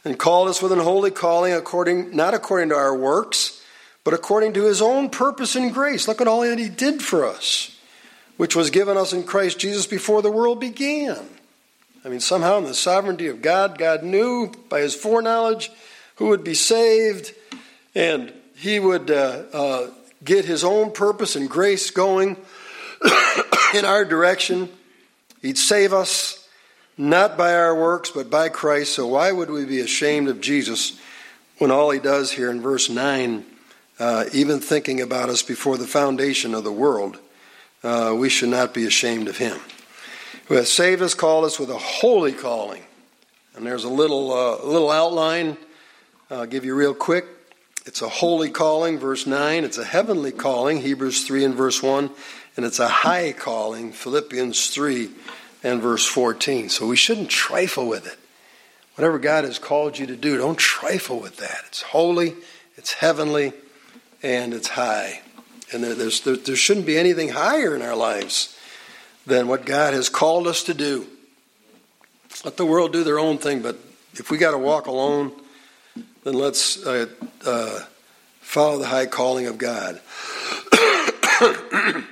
and 0.04 0.18
called 0.18 0.48
us 0.48 0.62
with 0.62 0.72
an 0.72 0.78
holy 0.78 1.10
calling, 1.10 1.52
according 1.52 2.14
not 2.14 2.34
according 2.34 2.68
to 2.70 2.74
our 2.76 2.96
works, 2.96 3.62
but 4.04 4.14
according 4.14 4.52
to 4.54 4.64
his 4.64 4.80
own 4.80 5.10
purpose 5.10 5.56
and 5.56 5.72
grace. 5.72 6.06
Look 6.06 6.20
at 6.20 6.28
all 6.28 6.42
that 6.42 6.58
he 6.58 6.68
did 6.68 7.02
for 7.02 7.24
us, 7.24 7.76
which 8.36 8.54
was 8.54 8.70
given 8.70 8.96
us 8.96 9.12
in 9.12 9.24
Christ 9.24 9.58
Jesus 9.58 9.86
before 9.86 10.22
the 10.22 10.30
world 10.30 10.60
began. 10.60 11.18
I 12.04 12.08
mean, 12.08 12.20
somehow 12.20 12.58
in 12.58 12.64
the 12.64 12.74
sovereignty 12.74 13.28
of 13.28 13.40
God, 13.40 13.78
God 13.78 14.02
knew 14.02 14.52
by 14.68 14.80
his 14.80 14.94
foreknowledge 14.94 15.70
who 16.16 16.28
would 16.28 16.44
be 16.44 16.54
saved, 16.54 17.34
and 17.94 18.32
he 18.56 18.78
would 18.78 19.10
uh, 19.10 19.42
uh, 19.52 19.90
get 20.22 20.44
his 20.44 20.62
own 20.62 20.92
purpose 20.92 21.34
and 21.34 21.48
grace 21.48 21.90
going 21.90 22.36
in 23.74 23.84
our 23.84 24.04
direction 24.04 24.68
He'd 25.44 25.58
save 25.58 25.92
us 25.92 26.48
not 26.96 27.36
by 27.36 27.54
our 27.54 27.78
works, 27.78 28.10
but 28.10 28.30
by 28.30 28.48
Christ. 28.48 28.94
So 28.94 29.08
why 29.08 29.30
would 29.30 29.50
we 29.50 29.66
be 29.66 29.80
ashamed 29.80 30.28
of 30.28 30.40
Jesus 30.40 30.98
when 31.58 31.70
all 31.70 31.90
he 31.90 31.98
does 31.98 32.32
here 32.32 32.50
in 32.50 32.62
verse 32.62 32.88
9, 32.88 33.44
uh, 33.98 34.24
even 34.32 34.60
thinking 34.60 35.00
about 35.00 35.28
us 35.28 35.42
before 35.42 35.76
the 35.76 35.86
foundation 35.86 36.54
of 36.54 36.64
the 36.64 36.72
world, 36.72 37.18
uh, 37.82 38.14
we 38.16 38.28
should 38.28 38.48
not 38.48 38.74
be 38.74 38.86
ashamed 38.86 39.28
of 39.28 39.38
him. 39.38 39.58
Who 40.46 40.54
has 40.54 40.70
saved 40.70 41.02
us, 41.02 41.14
called 41.14 41.44
us 41.44 41.58
with 41.58 41.70
a 41.70 41.78
holy 41.78 42.32
calling. 42.32 42.82
And 43.54 43.66
there's 43.66 43.84
a 43.84 43.88
little, 43.88 44.32
uh, 44.32 44.64
little 44.64 44.90
outline 44.90 45.56
I'll 46.30 46.46
give 46.46 46.64
you 46.64 46.74
real 46.74 46.94
quick. 46.94 47.26
It's 47.86 48.02
a 48.02 48.08
holy 48.08 48.50
calling, 48.50 48.98
verse 48.98 49.26
9. 49.26 49.62
It's 49.62 49.78
a 49.78 49.84
heavenly 49.84 50.32
calling, 50.32 50.80
Hebrews 50.80 51.24
3 51.26 51.44
and 51.44 51.54
verse 51.54 51.82
1 51.82 52.10
and 52.56 52.64
it's 52.64 52.78
a 52.78 52.88
high 52.88 53.32
calling, 53.32 53.92
Philippians 53.92 54.68
3 54.70 55.10
and 55.62 55.82
verse 55.82 56.06
14. 56.06 56.68
So 56.68 56.86
we 56.86 56.96
shouldn't 56.96 57.30
trifle 57.30 57.88
with 57.88 58.06
it. 58.06 58.18
Whatever 58.94 59.18
God 59.18 59.44
has 59.44 59.58
called 59.58 59.98
you 59.98 60.06
to 60.06 60.16
do, 60.16 60.36
don't 60.36 60.58
trifle 60.58 61.18
with 61.18 61.38
that. 61.38 61.62
It's 61.66 61.82
holy, 61.82 62.34
it's 62.76 62.92
heavenly, 62.92 63.52
and 64.24 64.54
it's 64.54 64.68
high. 64.68 65.20
And 65.72 65.84
there, 65.84 65.94
there, 65.94 66.36
there 66.36 66.56
shouldn't 66.56 66.86
be 66.86 66.98
anything 66.98 67.28
higher 67.28 67.76
in 67.76 67.82
our 67.82 67.94
lives 67.94 68.58
than 69.26 69.46
what 69.46 69.66
God 69.66 69.94
has 69.94 70.08
called 70.08 70.46
us 70.46 70.62
to 70.64 70.74
do. 70.74 71.06
Let 72.44 72.56
the 72.56 72.66
world 72.66 72.92
do 72.92 73.04
their 73.04 73.18
own 73.18 73.38
thing, 73.38 73.62
but 73.62 73.76
if 74.14 74.30
we 74.30 74.38
got 74.38 74.52
to 74.52 74.58
walk 74.58 74.86
alone, 74.86 75.32
then 76.24 76.34
let's 76.34 76.84
uh, 76.84 77.06
uh, 77.44 77.80
follow 78.40 78.78
the 78.78 78.86
high 78.86 79.06
calling 79.06 79.46
of 79.46 79.58
God. 79.58 80.00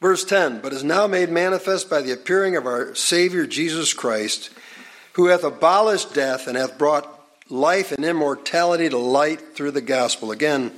Verse 0.00 0.24
10 0.24 0.60
But 0.60 0.72
is 0.72 0.84
now 0.84 1.06
made 1.06 1.30
manifest 1.30 1.88
by 1.88 2.02
the 2.02 2.12
appearing 2.12 2.56
of 2.56 2.66
our 2.66 2.94
Savior 2.94 3.46
Jesus 3.46 3.92
Christ, 3.94 4.50
who 5.14 5.26
hath 5.26 5.44
abolished 5.44 6.14
death 6.14 6.46
and 6.46 6.56
hath 6.56 6.78
brought 6.78 7.13
life 7.48 7.92
and 7.92 8.04
immortality 8.04 8.88
to 8.88 8.98
light 8.98 9.54
through 9.54 9.72
the 9.72 9.80
gospel. 9.80 10.30
Again, 10.30 10.72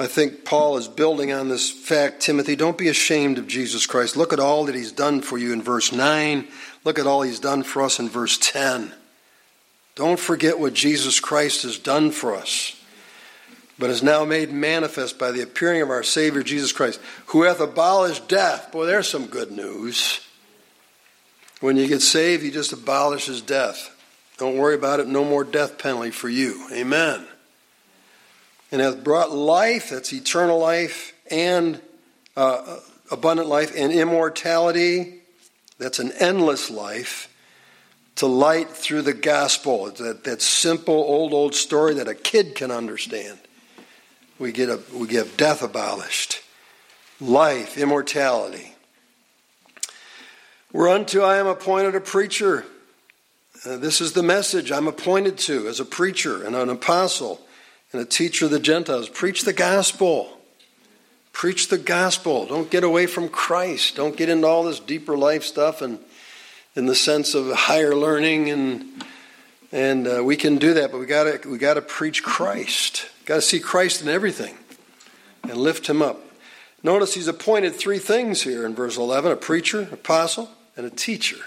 I 0.00 0.06
think 0.06 0.44
Paul 0.44 0.76
is 0.76 0.88
building 0.88 1.32
on 1.32 1.48
this 1.48 1.70
fact. 1.70 2.20
Timothy, 2.20 2.56
don't 2.56 2.78
be 2.78 2.88
ashamed 2.88 3.38
of 3.38 3.46
Jesus 3.46 3.86
Christ. 3.86 4.16
Look 4.16 4.32
at 4.32 4.40
all 4.40 4.64
that 4.64 4.74
he's 4.74 4.92
done 4.92 5.20
for 5.20 5.38
you 5.38 5.52
in 5.52 5.62
verse 5.62 5.92
9. 5.92 6.46
Look 6.84 6.98
at 6.98 7.06
all 7.06 7.22
he's 7.22 7.40
done 7.40 7.62
for 7.62 7.82
us 7.82 7.98
in 7.98 8.08
verse 8.08 8.38
10. 8.38 8.92
Don't 9.94 10.18
forget 10.18 10.58
what 10.58 10.74
Jesus 10.74 11.20
Christ 11.20 11.62
has 11.62 11.78
done 11.78 12.10
for 12.10 12.34
us 12.34 12.76
but 13.82 13.90
is 13.90 14.00
now 14.00 14.24
made 14.24 14.52
manifest 14.52 15.18
by 15.18 15.32
the 15.32 15.42
appearing 15.42 15.82
of 15.82 15.90
our 15.90 16.04
Savior 16.04 16.44
Jesus 16.44 16.70
Christ, 16.70 17.00
who 17.26 17.42
hath 17.42 17.58
abolished 17.58 18.28
death. 18.28 18.70
Boy, 18.70 18.86
there's 18.86 19.08
some 19.08 19.26
good 19.26 19.50
news. 19.50 20.20
When 21.60 21.76
you 21.76 21.88
get 21.88 22.00
saved, 22.00 22.44
he 22.44 22.52
just 22.52 22.72
abolishes 22.72 23.40
death. 23.40 23.91
Don't 24.42 24.56
worry 24.56 24.74
about 24.74 24.98
it, 24.98 25.06
no 25.06 25.24
more 25.24 25.44
death 25.44 25.78
penalty 25.78 26.10
for 26.10 26.28
you. 26.28 26.66
Amen. 26.72 27.24
And 28.72 28.80
hath 28.80 29.04
brought 29.04 29.30
life, 29.30 29.90
that's 29.90 30.12
eternal 30.12 30.58
life, 30.58 31.12
and 31.30 31.80
uh, 32.36 32.78
abundant 33.12 33.48
life, 33.48 33.72
and 33.76 33.92
immortality, 33.92 35.20
that's 35.78 36.00
an 36.00 36.10
endless 36.18 36.72
life, 36.72 37.32
to 38.16 38.26
light 38.26 38.68
through 38.68 39.02
the 39.02 39.12
gospel. 39.12 39.92
That, 39.92 40.24
that 40.24 40.42
simple 40.42 40.96
old, 40.96 41.32
old 41.32 41.54
story 41.54 41.94
that 41.94 42.08
a 42.08 42.14
kid 42.16 42.56
can 42.56 42.72
understand 42.72 43.38
we 44.40 44.50
get 44.50 44.68
a, 44.68 44.80
we 44.92 45.06
get 45.06 45.36
death 45.36 45.62
abolished, 45.62 46.40
life, 47.20 47.78
immortality. 47.78 48.74
Whereunto 50.72 51.22
I 51.22 51.36
am 51.36 51.46
appointed 51.46 51.94
a 51.94 52.00
preacher. 52.00 52.66
Uh, 53.64 53.76
this 53.76 54.00
is 54.00 54.12
the 54.12 54.24
message 54.24 54.72
I'm 54.72 54.88
appointed 54.88 55.38
to 55.38 55.68
as 55.68 55.78
a 55.78 55.84
preacher 55.84 56.42
and 56.42 56.56
an 56.56 56.68
apostle 56.68 57.40
and 57.92 58.02
a 58.02 58.04
teacher 58.04 58.46
of 58.46 58.50
the 58.50 58.58
Gentiles. 58.58 59.08
Preach 59.08 59.42
the 59.42 59.52
gospel. 59.52 60.36
Preach 61.32 61.68
the 61.68 61.78
gospel. 61.78 62.44
Don't 62.46 62.70
get 62.70 62.82
away 62.82 63.06
from 63.06 63.28
Christ. 63.28 63.94
Don't 63.94 64.16
get 64.16 64.28
into 64.28 64.48
all 64.48 64.64
this 64.64 64.80
deeper 64.80 65.16
life 65.16 65.44
stuff 65.44 65.80
and 65.80 66.00
in 66.74 66.86
the 66.86 66.94
sense 66.96 67.34
of 67.34 67.52
higher 67.52 67.94
learning 67.94 68.50
and 68.50 68.84
and 69.70 70.06
uh, 70.06 70.22
we 70.22 70.36
can 70.36 70.56
do 70.56 70.74
that, 70.74 70.90
but 70.90 70.98
we 70.98 71.06
got 71.06 71.42
to 71.42 71.48
we 71.48 71.56
got 71.56 71.74
to 71.74 71.82
preach 71.82 72.24
Christ. 72.24 73.06
Got 73.26 73.36
to 73.36 73.42
see 73.42 73.60
Christ 73.60 74.02
in 74.02 74.08
everything 74.08 74.56
and 75.44 75.56
lift 75.56 75.86
him 75.86 76.02
up. 76.02 76.20
Notice 76.82 77.14
he's 77.14 77.28
appointed 77.28 77.76
three 77.76 78.00
things 78.00 78.42
here 78.42 78.66
in 78.66 78.74
verse 78.74 78.96
11 78.96 79.30
a 79.30 79.36
preacher, 79.36 79.88
apostle, 79.92 80.50
and 80.76 80.84
a 80.84 80.90
teacher. 80.90 81.38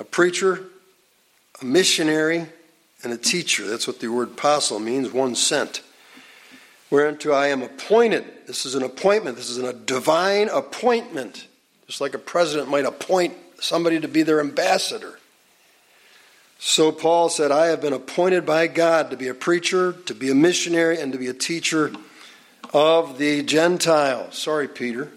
A 0.00 0.04
preacher, 0.04 0.64
a 1.60 1.64
missionary, 1.64 2.46
and 3.02 3.12
a 3.12 3.16
teacher. 3.16 3.66
That's 3.66 3.86
what 3.86 4.00
the 4.00 4.08
word 4.08 4.30
apostle 4.30 4.78
means, 4.78 5.12
one 5.12 5.34
sent. 5.34 5.82
Whereunto 6.90 7.32
I 7.32 7.48
am 7.48 7.62
appointed. 7.62 8.24
This 8.46 8.64
is 8.64 8.74
an 8.74 8.82
appointment. 8.82 9.36
This 9.36 9.50
is 9.50 9.58
a 9.58 9.72
divine 9.72 10.48
appointment. 10.48 11.46
Just 11.86 12.00
like 12.00 12.14
a 12.14 12.18
president 12.18 12.68
might 12.68 12.86
appoint 12.86 13.34
somebody 13.60 14.00
to 14.00 14.08
be 14.08 14.22
their 14.22 14.40
ambassador. 14.40 15.18
So 16.58 16.90
Paul 16.90 17.28
said, 17.28 17.52
I 17.52 17.66
have 17.66 17.80
been 17.80 17.92
appointed 17.92 18.44
by 18.44 18.66
God 18.66 19.10
to 19.10 19.16
be 19.16 19.28
a 19.28 19.34
preacher, 19.34 19.92
to 19.92 20.14
be 20.14 20.30
a 20.30 20.34
missionary, 20.34 21.00
and 21.00 21.12
to 21.12 21.18
be 21.18 21.28
a 21.28 21.34
teacher 21.34 21.92
of 22.72 23.18
the 23.18 23.42
Gentiles. 23.42 24.36
Sorry, 24.36 24.66
Peter. 24.66 25.10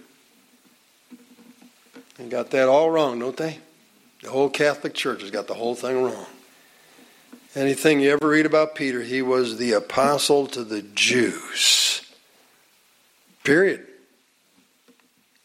They 2.17 2.27
got 2.29 2.51
that 2.51 2.69
all 2.69 2.91
wrong, 2.91 3.17
don't 3.17 3.35
they? 3.35 3.59
The 4.21 4.29
whole 4.29 4.49
Catholic 4.49 4.93
Church 4.93 5.21
has 5.21 5.31
got 5.31 5.47
the 5.47 5.55
whole 5.55 5.75
thing 5.75 6.03
wrong. 6.03 6.27
Anything 7.55 7.99
you 7.99 8.11
ever 8.11 8.29
read 8.29 8.45
about 8.45 8.75
Peter, 8.75 9.01
he 9.01 9.21
was 9.21 9.57
the 9.57 9.73
apostle 9.73 10.47
to 10.47 10.63
the 10.63 10.81
Jews. 10.81 12.01
Period. 13.43 13.85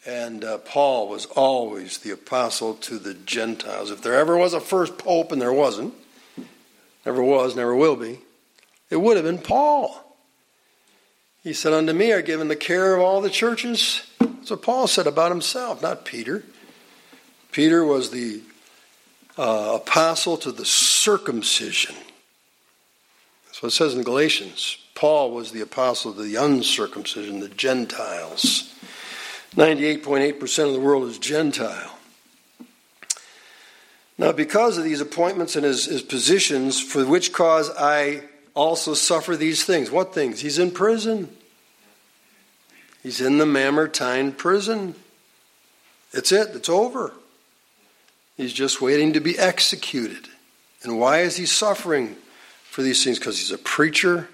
And 0.06 0.44
uh, 0.44 0.58
Paul 0.58 1.08
was 1.08 1.26
always 1.26 1.98
the 1.98 2.12
apostle 2.12 2.74
to 2.74 2.98
the 2.98 3.14
Gentiles. 3.14 3.90
If 3.90 4.02
there 4.02 4.14
ever 4.14 4.36
was 4.36 4.52
a 4.52 4.60
first 4.60 4.98
pope, 4.98 5.32
and 5.32 5.42
there 5.42 5.52
wasn't, 5.52 5.94
never 7.04 7.22
was, 7.22 7.56
never 7.56 7.74
will 7.74 7.96
be, 7.96 8.20
it 8.90 8.96
would 8.96 9.16
have 9.16 9.26
been 9.26 9.38
Paul. 9.38 10.16
He 11.42 11.52
said, 11.52 11.72
Unto 11.72 11.92
me 11.92 12.12
are 12.12 12.22
given 12.22 12.48
the 12.48 12.56
care 12.56 12.94
of 12.94 13.00
all 13.00 13.20
the 13.20 13.30
churches. 13.30 14.02
That's 14.20 14.50
what 14.50 14.62
Paul 14.62 14.86
said 14.86 15.06
about 15.06 15.32
himself, 15.32 15.82
not 15.82 16.04
Peter. 16.04 16.44
Peter 17.50 17.84
was 17.84 18.10
the 18.10 18.42
uh, 19.38 19.78
apostle 19.82 20.36
to 20.38 20.52
the 20.52 20.64
circumcision. 20.64 21.94
What 23.60 23.68
it 23.68 23.72
says 23.72 23.94
in 23.94 24.02
Galatians. 24.02 24.76
Paul 24.94 25.30
was 25.30 25.52
the 25.52 25.62
apostle 25.62 26.12
to 26.12 26.22
the 26.22 26.36
uncircumcision, 26.36 27.40
the 27.40 27.48
Gentiles. 27.48 28.74
98.8% 29.54 30.66
of 30.66 30.72
the 30.74 30.80
world 30.80 31.08
is 31.08 31.18
Gentile. 31.18 31.98
Now, 34.18 34.32
because 34.32 34.76
of 34.76 34.84
these 34.84 35.00
appointments 35.00 35.56
and 35.56 35.64
his, 35.64 35.86
his 35.86 36.02
positions, 36.02 36.80
for 36.80 37.04
which 37.06 37.32
cause 37.32 37.70
I 37.78 38.24
also 38.54 38.94
suffer 38.94 39.36
these 39.36 39.64
things. 39.64 39.90
What 39.90 40.14
things? 40.14 40.40
He's 40.40 40.58
in 40.58 40.70
prison. 40.70 41.34
He's 43.02 43.20
in 43.20 43.38
the 43.38 43.46
Mamertine 43.46 44.32
prison. 44.32 44.94
It's 46.12 46.32
it, 46.32 46.54
it's 46.54 46.68
over. 46.68 47.12
He's 48.36 48.52
just 48.52 48.80
waiting 48.80 49.14
to 49.14 49.20
be 49.20 49.38
executed. 49.38 50.28
And 50.82 50.98
why 50.98 51.20
is 51.20 51.36
he 51.36 51.46
suffering 51.46 52.16
for 52.64 52.82
these 52.82 53.02
things? 53.02 53.18
Because 53.18 53.38
he's 53.38 53.50
a 53.50 53.58
preacher, 53.58 54.28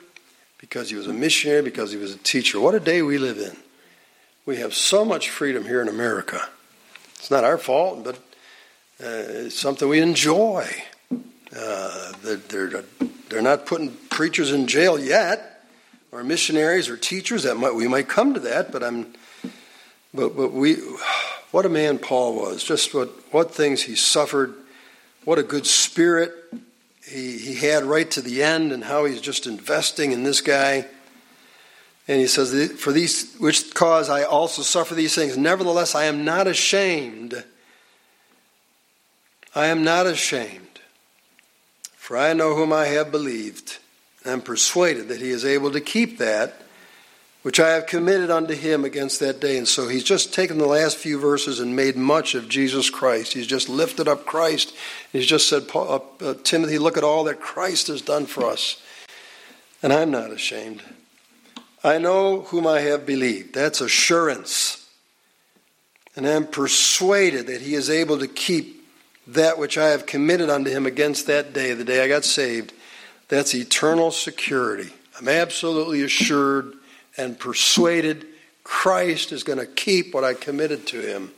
because 0.58 0.90
he 0.90 0.96
was 0.96 1.06
a 1.06 1.12
missionary, 1.12 1.62
because 1.62 1.92
he 1.92 1.98
was 1.98 2.14
a 2.14 2.18
teacher. 2.18 2.60
What 2.60 2.74
a 2.74 2.80
day 2.80 3.02
we 3.02 3.18
live 3.18 3.38
in. 3.38 3.56
We 4.44 4.56
have 4.56 4.74
so 4.74 5.04
much 5.04 5.30
freedom 5.30 5.64
here 5.64 5.80
in 5.80 5.88
America. 5.88 6.48
It's 7.16 7.30
not 7.30 7.44
our 7.44 7.58
fault, 7.58 8.02
but 8.02 8.16
uh, 9.00 9.46
it's 9.46 9.58
something 9.58 9.88
we 9.88 10.00
enjoy. 10.00 10.68
Uh, 11.56 12.12
they're, 12.22 12.84
they're 13.28 13.42
not 13.42 13.66
putting 13.66 13.92
preachers 14.10 14.50
in 14.50 14.66
jail 14.66 14.98
yet, 14.98 15.64
or 16.10 16.24
missionaries 16.24 16.88
or 16.88 16.96
teachers. 16.96 17.44
That 17.44 17.56
might, 17.56 17.74
we 17.74 17.86
might 17.86 18.08
come 18.08 18.34
to 18.34 18.40
that, 18.40 18.72
but 18.72 18.82
I'm. 18.82 19.14
But, 20.14 20.36
but 20.36 20.52
we, 20.52 20.76
what 21.52 21.64
a 21.64 21.68
man 21.68 21.98
Paul 21.98 22.34
was. 22.34 22.64
Just 22.64 22.92
what, 22.92 23.08
what 23.32 23.54
things 23.54 23.82
he 23.82 23.94
suffered. 23.94 24.54
What 25.24 25.38
a 25.38 25.44
good 25.44 25.66
spirit 25.66 26.32
he, 27.06 27.38
he 27.38 27.54
had 27.54 27.84
right 27.84 28.10
to 28.10 28.20
the 28.20 28.42
end, 28.42 28.72
and 28.72 28.82
how 28.82 29.04
he's 29.04 29.20
just 29.20 29.46
investing 29.46 30.10
in 30.10 30.24
this 30.24 30.40
guy. 30.40 30.86
And 32.08 32.20
he 32.20 32.26
says, 32.26 32.72
For 32.72 32.90
these 32.90 33.36
which 33.36 33.72
cause 33.72 34.10
I 34.10 34.24
also 34.24 34.62
suffer 34.62 34.96
these 34.96 35.14
things. 35.14 35.36
Nevertheless, 35.36 35.94
I 35.94 36.04
am 36.04 36.24
not 36.24 36.48
ashamed 36.48 37.44
I 39.54 39.66
am 39.66 39.84
not 39.84 40.06
ashamed, 40.06 40.80
for 41.94 42.16
I 42.16 42.32
know 42.32 42.54
whom 42.54 42.72
I 42.72 42.86
have 42.86 43.12
believed, 43.12 43.78
and 44.24 44.32
am 44.32 44.40
persuaded 44.40 45.08
that 45.08 45.20
he 45.20 45.28
is 45.28 45.44
able 45.44 45.70
to 45.72 45.80
keep 45.80 46.18
that 46.18 46.61
which 47.42 47.58
I 47.58 47.70
have 47.70 47.86
committed 47.86 48.30
unto 48.30 48.54
him 48.54 48.84
against 48.84 49.20
that 49.20 49.40
day. 49.40 49.58
And 49.58 49.66
so 49.66 49.88
he's 49.88 50.04
just 50.04 50.32
taken 50.32 50.58
the 50.58 50.66
last 50.66 50.96
few 50.96 51.18
verses 51.18 51.60
and 51.60 51.74
made 51.74 51.96
much 51.96 52.34
of 52.34 52.48
Jesus 52.48 52.88
Christ. 52.88 53.32
He's 53.32 53.46
just 53.48 53.68
lifted 53.68 54.08
up 54.08 54.24
Christ. 54.24 54.74
He's 55.12 55.26
just 55.26 55.48
said, 55.48 55.64
uh, 55.74 55.98
uh, 56.20 56.34
Timothy, 56.44 56.78
look 56.78 56.96
at 56.96 57.04
all 57.04 57.24
that 57.24 57.40
Christ 57.40 57.88
has 57.88 58.00
done 58.00 58.26
for 58.26 58.44
us. 58.46 58.80
And 59.82 59.92
I'm 59.92 60.10
not 60.12 60.30
ashamed. 60.30 60.82
I 61.82 61.98
know 61.98 62.42
whom 62.42 62.66
I 62.66 62.80
have 62.80 63.04
believed. 63.04 63.54
That's 63.54 63.80
assurance. 63.80 64.88
And 66.14 66.26
I'm 66.26 66.46
persuaded 66.46 67.48
that 67.48 67.62
he 67.62 67.74
is 67.74 67.90
able 67.90 68.18
to 68.18 68.28
keep 68.28 68.86
that 69.26 69.58
which 69.58 69.78
I 69.78 69.88
have 69.88 70.06
committed 70.06 70.50
unto 70.50 70.70
him 70.70 70.86
against 70.86 71.26
that 71.26 71.52
day, 71.52 71.74
the 71.74 71.84
day 71.84 72.04
I 72.04 72.08
got 72.08 72.24
saved, 72.24 72.72
that's 73.28 73.54
eternal 73.54 74.10
security. 74.10 74.92
I'm 75.18 75.28
absolutely 75.28 76.02
assured 76.02 76.74
and 77.16 77.38
persuaded 77.38 78.26
Christ 78.64 79.32
is 79.32 79.42
going 79.42 79.58
to 79.58 79.66
keep 79.66 80.14
what 80.14 80.24
I 80.24 80.34
committed 80.34 80.86
to 80.88 81.00
him 81.00 81.32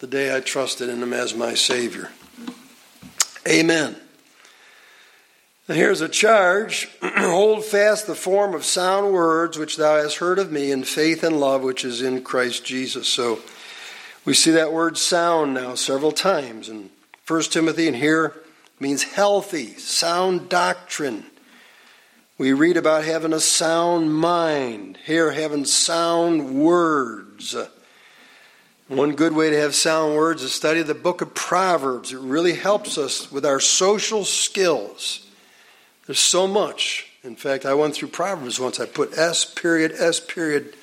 the 0.00 0.06
day 0.06 0.34
I 0.34 0.40
trusted 0.40 0.88
in 0.88 1.02
him 1.02 1.12
as 1.12 1.34
my 1.34 1.54
Savior. 1.54 2.10
Amen. 3.46 3.96
And 5.66 5.76
here's 5.76 6.00
a 6.00 6.08
charge 6.08 6.88
Hold 7.02 7.64
fast 7.64 8.06
the 8.06 8.14
form 8.14 8.54
of 8.54 8.64
sound 8.64 9.12
words 9.12 9.58
which 9.58 9.76
thou 9.76 9.96
hast 9.96 10.16
heard 10.16 10.38
of 10.38 10.50
me 10.50 10.70
in 10.70 10.84
faith 10.84 11.22
and 11.22 11.38
love 11.38 11.62
which 11.62 11.84
is 11.84 12.00
in 12.00 12.22
Christ 12.22 12.64
Jesus. 12.64 13.08
So 13.08 13.40
we 14.24 14.34
see 14.34 14.52
that 14.52 14.72
word 14.72 14.96
sound 14.96 15.54
now 15.54 15.74
several 15.74 16.12
times. 16.12 16.68
And 16.68 16.90
1 17.26 17.42
Timothy, 17.42 17.86
and 17.86 17.96
here 17.96 18.34
means 18.80 19.02
healthy, 19.02 19.74
sound 19.74 20.48
doctrine. 20.48 21.26
We 22.38 22.52
read 22.52 22.76
about 22.76 23.02
having 23.04 23.32
a 23.32 23.40
sound 23.40 24.14
mind, 24.14 24.96
here 25.04 25.32
having 25.32 25.64
sound 25.64 26.54
words. 26.54 27.56
One 28.86 29.16
good 29.16 29.32
way 29.32 29.50
to 29.50 29.58
have 29.58 29.74
sound 29.74 30.14
words 30.14 30.44
is 30.44 30.52
study 30.52 30.82
the 30.82 30.94
book 30.94 31.20
of 31.20 31.34
Proverbs. 31.34 32.12
It 32.12 32.20
really 32.20 32.54
helps 32.54 32.96
us 32.96 33.32
with 33.32 33.44
our 33.44 33.58
social 33.58 34.24
skills. 34.24 35.26
There's 36.06 36.20
so 36.20 36.46
much. 36.46 37.08
In 37.24 37.34
fact, 37.34 37.66
I 37.66 37.74
went 37.74 37.96
through 37.96 38.08
Proverbs 38.08 38.60
once. 38.60 38.78
I 38.78 38.86
put 38.86 39.18
S 39.18 39.44
period, 39.44 39.92
S 39.98 40.20
period, 40.20 40.74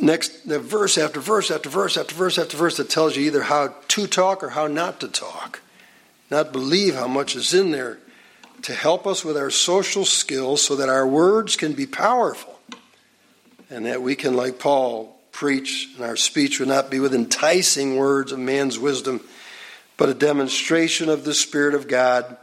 next 0.00 0.44
verse 0.46 0.96
after 0.96 1.20
verse 1.20 1.50
after 1.50 1.68
verse 1.68 1.98
after 1.98 2.14
verse 2.14 2.38
after 2.38 2.56
verse 2.56 2.78
that 2.78 2.88
tells 2.88 3.16
you 3.16 3.24
either 3.24 3.42
how 3.42 3.74
to 3.88 4.06
talk 4.06 4.42
or 4.42 4.48
how 4.48 4.66
not 4.66 4.98
to 5.00 5.08
talk. 5.08 5.60
Not 6.30 6.52
believe 6.52 6.94
how 6.94 7.06
much 7.06 7.36
is 7.36 7.52
in 7.52 7.70
there 7.70 7.98
to 8.62 8.74
help 8.74 9.06
us 9.06 9.24
with 9.24 9.36
our 9.36 9.50
social 9.50 10.04
skills 10.04 10.62
so 10.62 10.76
that 10.76 10.88
our 10.88 11.06
words 11.06 11.56
can 11.56 11.72
be 11.72 11.86
powerful 11.86 12.58
and 13.70 13.86
that 13.86 14.02
we 14.02 14.16
can, 14.16 14.34
like 14.34 14.58
Paul, 14.58 15.16
preach 15.32 15.88
and 15.96 16.04
our 16.04 16.16
speech 16.16 16.58
would 16.58 16.68
not 16.68 16.90
be 16.90 17.00
with 17.00 17.14
enticing 17.14 17.96
words 17.96 18.32
of 18.32 18.38
man's 18.38 18.78
wisdom, 18.78 19.20
but 19.96 20.08
a 20.08 20.14
demonstration 20.14 21.08
of 21.08 21.24
the 21.24 21.34
Spirit 21.34 21.74
of 21.74 21.88
God 21.88 22.36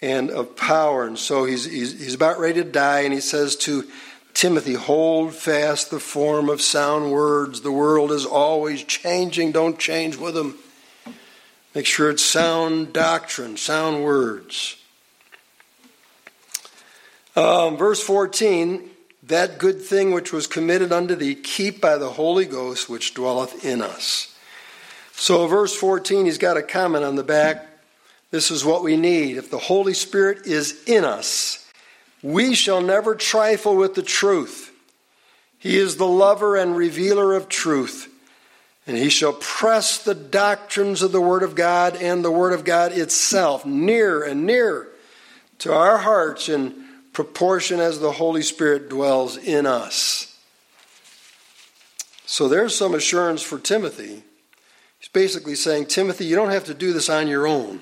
and 0.00 0.30
of 0.30 0.56
power. 0.56 1.06
And 1.06 1.18
so 1.18 1.44
he's, 1.44 1.64
he's, 1.64 1.98
he's 1.98 2.14
about 2.14 2.38
ready 2.38 2.62
to 2.62 2.70
die, 2.70 3.00
and 3.00 3.12
he 3.12 3.20
says 3.20 3.56
to 3.56 3.84
Timothy, 4.32 4.74
hold 4.74 5.34
fast 5.34 5.90
the 5.90 6.00
form 6.00 6.48
of 6.48 6.60
sound 6.60 7.12
words. 7.12 7.60
The 7.60 7.72
world 7.72 8.10
is 8.10 8.26
always 8.26 8.82
changing. 8.84 9.52
Don't 9.52 9.78
change 9.78 10.16
with 10.16 10.34
them. 10.34 10.58
Make 11.74 11.86
sure 11.86 12.10
it's 12.10 12.24
sound 12.24 12.92
doctrine, 12.92 13.56
sound 13.56 14.04
words. 14.04 14.76
Um, 17.36 17.76
verse 17.76 18.02
14 18.02 18.90
that 19.28 19.58
good 19.58 19.80
thing 19.80 20.12
which 20.12 20.32
was 20.32 20.46
committed 20.46 20.92
unto 20.92 21.14
thee, 21.14 21.34
keep 21.34 21.80
by 21.80 21.96
the 21.96 22.10
Holy 22.10 22.44
Ghost 22.44 22.90
which 22.90 23.14
dwelleth 23.14 23.64
in 23.64 23.80
us. 23.80 24.36
So, 25.12 25.46
verse 25.46 25.74
14, 25.74 26.26
he's 26.26 26.38
got 26.38 26.56
a 26.56 26.62
comment 26.62 27.04
on 27.04 27.16
the 27.16 27.22
back. 27.22 27.66
This 28.30 28.50
is 28.50 28.64
what 28.64 28.82
we 28.82 28.96
need. 28.96 29.36
If 29.36 29.50
the 29.50 29.58
Holy 29.58 29.94
Spirit 29.94 30.46
is 30.46 30.82
in 30.86 31.04
us, 31.04 31.70
we 32.22 32.54
shall 32.54 32.82
never 32.82 33.14
trifle 33.14 33.76
with 33.76 33.94
the 33.94 34.02
truth. 34.02 34.72
He 35.58 35.78
is 35.78 35.96
the 35.96 36.06
lover 36.06 36.56
and 36.56 36.76
revealer 36.76 37.32
of 37.34 37.48
truth, 37.48 38.12
and 38.86 38.96
he 38.98 39.08
shall 39.08 39.32
press 39.32 40.02
the 40.02 40.14
doctrines 40.14 41.00
of 41.00 41.12
the 41.12 41.20
Word 41.20 41.42
of 41.42 41.54
God 41.54 41.96
and 41.96 42.22
the 42.22 42.30
Word 42.30 42.52
of 42.52 42.64
God 42.64 42.92
itself 42.92 43.64
near 43.64 44.22
and 44.22 44.44
near 44.44 44.88
to 45.60 45.72
our 45.72 45.98
hearts 45.98 46.50
in 46.50 46.83
proportion 47.14 47.80
as 47.80 48.00
the 48.00 48.12
Holy 48.12 48.42
Spirit 48.42 48.90
dwells 48.90 49.38
in 49.38 49.64
us. 49.64 50.36
So 52.26 52.48
there's 52.48 52.76
some 52.76 52.94
assurance 52.94 53.40
for 53.40 53.58
Timothy. 53.58 54.22
He's 54.98 55.08
basically 55.08 55.54
saying, 55.54 55.86
Timothy, 55.86 56.26
you 56.26 56.34
don't 56.34 56.50
have 56.50 56.64
to 56.64 56.74
do 56.74 56.92
this 56.92 57.08
on 57.08 57.28
your 57.28 57.46
own. 57.46 57.80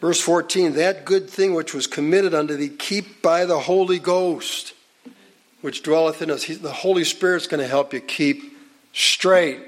Verse 0.00 0.20
14, 0.20 0.74
that 0.74 1.06
good 1.06 1.30
thing 1.30 1.54
which 1.54 1.72
was 1.72 1.86
committed 1.86 2.34
unto 2.34 2.56
thee, 2.56 2.68
keep 2.68 3.22
by 3.22 3.46
the 3.46 3.60
Holy 3.60 3.98
Ghost, 3.98 4.74
which 5.62 5.82
dwelleth 5.82 6.20
in 6.20 6.30
us. 6.30 6.42
He, 6.42 6.54
the 6.54 6.72
Holy 6.72 7.04
Spirit's 7.04 7.46
going 7.46 7.62
to 7.62 7.66
help 7.66 7.94
you 7.94 8.00
keep 8.00 8.58
straight, 8.92 9.60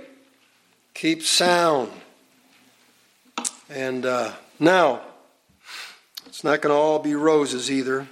keep 0.92 1.22
sound. 1.22 1.90
And 3.70 4.04
uh, 4.04 4.32
now, 4.60 5.00
it's 6.26 6.44
not 6.44 6.60
going 6.60 6.74
to 6.74 6.78
all 6.78 6.98
be 6.98 7.14
roses 7.14 7.70
either. 7.70 8.06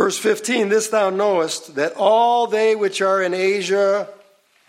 Verse 0.00 0.16
15, 0.16 0.70
this 0.70 0.88
thou 0.88 1.10
knowest, 1.10 1.74
that 1.74 1.92
all 1.94 2.46
they 2.46 2.74
which 2.74 3.02
are 3.02 3.22
in 3.22 3.34
Asia 3.34 4.08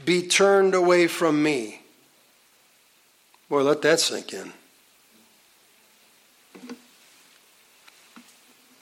be 0.03 0.27
turned 0.27 0.75
away 0.75 1.07
from 1.07 1.41
me. 1.41 1.82
Boy, 3.47 3.63
let 3.63 3.82
that 3.84 4.01
sink 4.01 4.34
in. 4.34 4.51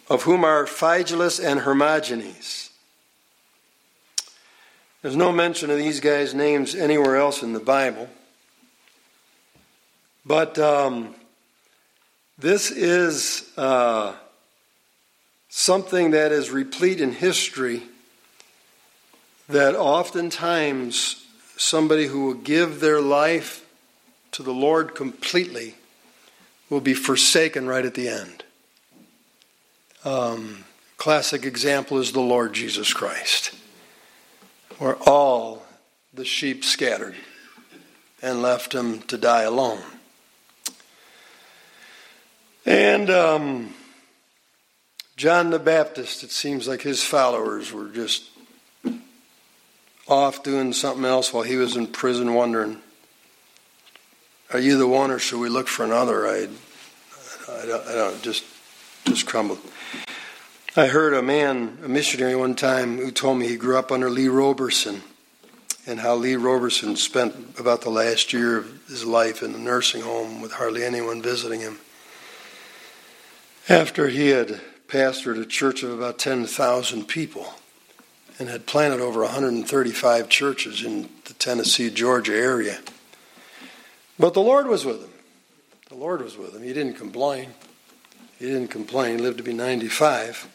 of 0.10 0.24
whom 0.24 0.44
are 0.44 0.66
Phygelus 0.66 1.40
and 1.40 1.60
Hermogenes. 1.60 2.72
There's 5.04 5.16
no 5.16 5.32
mention 5.32 5.70
of 5.70 5.78
these 5.78 6.00
guys' 6.00 6.34
names 6.34 6.74
anywhere 6.74 7.18
else 7.18 7.44
in 7.44 7.54
the 7.54 7.60
Bible. 7.60 8.10
But 10.26 10.58
um, 10.58 11.14
this 12.40 12.72
is 12.72 13.52
uh, 13.56 14.16
something 15.50 16.12
that 16.12 16.32
is 16.32 16.52
replete 16.52 17.02
in 17.02 17.12
history 17.12 17.84
that 19.50 19.76
oftentimes 19.76 21.26
somebody 21.58 22.06
who 22.06 22.26
will 22.26 22.36
give 22.36 22.80
their 22.80 23.02
life 23.02 23.66
to 24.32 24.44
the 24.44 24.54
Lord 24.54 24.94
completely 24.94 25.76
will 26.70 26.82
be 26.82 26.94
forsaken 26.94 27.68
right 27.68 27.84
at 27.84 27.96
the 27.96 28.08
end. 28.08 28.44
Um, 30.06 30.66
classic 30.98 31.46
example 31.46 31.98
is 31.98 32.12
the 32.12 32.20
Lord 32.22 32.54
Jesus 32.54 32.94
Christ, 32.94 33.56
where 34.78 34.96
all 35.08 35.64
the 36.14 36.26
sheep 36.26 36.64
scattered 36.64 37.16
and 38.22 38.42
left 38.42 38.74
him 38.74 39.02
to 39.04 39.18
die 39.18 39.44
alone. 39.44 39.82
And 42.66 43.10
um, 43.10 43.74
John 45.20 45.50
the 45.50 45.60
Baptist, 45.60 46.24
it 46.24 46.32
seems 46.32 46.66
like 46.66 46.82
his 46.82 47.04
followers 47.04 47.74
were 47.74 47.90
just 47.90 48.30
off 50.08 50.44
doing 50.44 50.72
something 50.72 51.04
else 51.04 51.34
while 51.34 51.44
he 51.44 51.58
was 51.58 51.76
in 51.76 51.88
prison, 51.88 52.34
wondering, 52.36 52.78
"Are 54.54 54.60
you 54.60 54.78
the 54.78 54.88
one, 54.88 55.12
or 55.12 55.20
should 55.20 55.42
we 55.42 55.50
look 55.50 55.68
for 55.68 55.84
another?" 55.84 56.26
I, 56.26 56.48
I 57.50 57.66
don't, 57.66 57.86
I 57.86 57.96
don't 57.96 58.22
just 58.22 58.46
just 59.04 59.26
crumbled. 59.26 59.60
I 60.78 60.88
heard 60.88 61.14
a 61.14 61.22
man, 61.22 61.80
a 61.84 61.90
missionary, 61.90 62.38
one 62.38 62.56
time 62.56 62.98
who 62.98 63.12
told 63.12 63.40
me 63.40 63.50
he 63.50 63.58
grew 63.58 63.78
up 63.78 63.92
under 63.92 64.10
Lee 64.10 64.30
Roberson, 64.30 65.04
and 65.86 66.00
how 66.00 66.16
Lee 66.16 66.38
Roberson 66.38 66.96
spent 66.96 67.60
about 67.60 67.82
the 67.82 67.90
last 67.90 68.32
year 68.32 68.60
of 68.60 68.88
his 68.88 69.04
life 69.04 69.44
in 69.44 69.54
a 69.54 69.58
nursing 69.58 70.02
home 70.02 70.40
with 70.40 70.54
hardly 70.54 70.86
anyone 70.86 71.22
visiting 71.22 71.60
him. 71.60 71.78
After 73.68 74.08
he 74.08 74.30
had 74.30 74.62
pastored 74.90 75.40
a 75.40 75.46
church 75.46 75.84
of 75.84 75.92
about 75.92 76.18
10,000 76.18 77.08
people 77.08 77.54
and 78.40 78.50
had 78.50 78.66
planted 78.66 79.00
over 79.00 79.22
135 79.22 80.30
churches 80.30 80.84
in 80.84 81.10
the 81.26 81.34
Tennessee, 81.34 81.90
Georgia 81.90 82.34
area. 82.34 82.80
But 84.18 84.34
the 84.34 84.42
Lord 84.42 84.68
was 84.68 84.86
with 84.86 85.02
him. 85.02 85.12
The 85.90 85.96
Lord 85.96 86.22
was 86.22 86.38
with 86.38 86.56
him. 86.56 86.64
He 86.64 86.74
didn't 86.74 86.96
complain. 86.96 87.54
He 88.40 88.46
didn't 88.46 88.70
complain. 88.70 89.18
He 89.18 89.24
lived 89.24 89.38
to 89.38 89.44
be 89.44 89.54
95. 89.54 90.48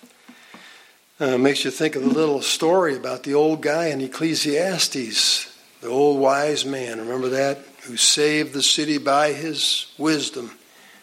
Uh, 1.21 1.39
makes 1.39 1.65
you 1.65 1.71
think 1.71 1.95
of 1.95 2.03
the 2.03 2.09
little 2.09 2.43
story 2.43 2.97
about 2.97 3.23
the 3.23 3.35
old 3.35 3.63
guy 3.63 3.87
in 3.87 4.01
Ecclesiastes, 4.01 5.57
the 5.81 5.89
old 5.89 6.21
wise 6.21 6.65
man. 6.65 6.99
Remember 6.99 7.29
that? 7.29 7.59
Who 7.83 7.97
saved 7.97 8.53
the 8.53 8.63
city 8.63 8.99
by 8.99 9.33
his 9.33 9.93
wisdom. 9.97 10.51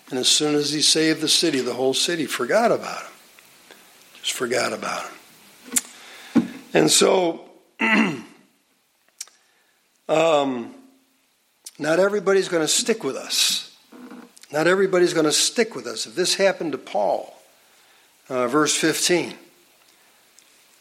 And 0.10 0.20
as 0.20 0.28
soon 0.28 0.56
as 0.56 0.74
he 0.74 0.82
saved 0.82 1.22
the 1.22 1.30
city, 1.30 1.62
the 1.62 1.76
whole 1.76 1.94
city 1.94 2.26
forgot 2.26 2.72
about 2.72 3.04
him. 3.04 3.11
Just 4.22 4.34
forgot 4.34 4.74
about 4.74 5.04
him. 5.04 6.50
And 6.74 6.90
so, 6.90 7.50
um, 10.10 10.74
not 11.80 12.00
everybody's 12.00 12.48
going 12.48 12.64
to 12.64 12.68
stick 12.68 13.04
with 13.04 13.16
us. 13.16 13.76
Not 14.52 14.68
everybody's 14.68 15.14
going 15.14 15.26
to 15.26 15.32
stick 15.32 15.76
with 15.76 15.88
us. 15.88 16.06
If 16.06 16.16
this 16.16 16.36
happened 16.36 16.74
to 16.74 16.78
Paul, 16.78 17.36
uh, 18.30 18.48
verse 18.48 18.76
15, 18.76 19.34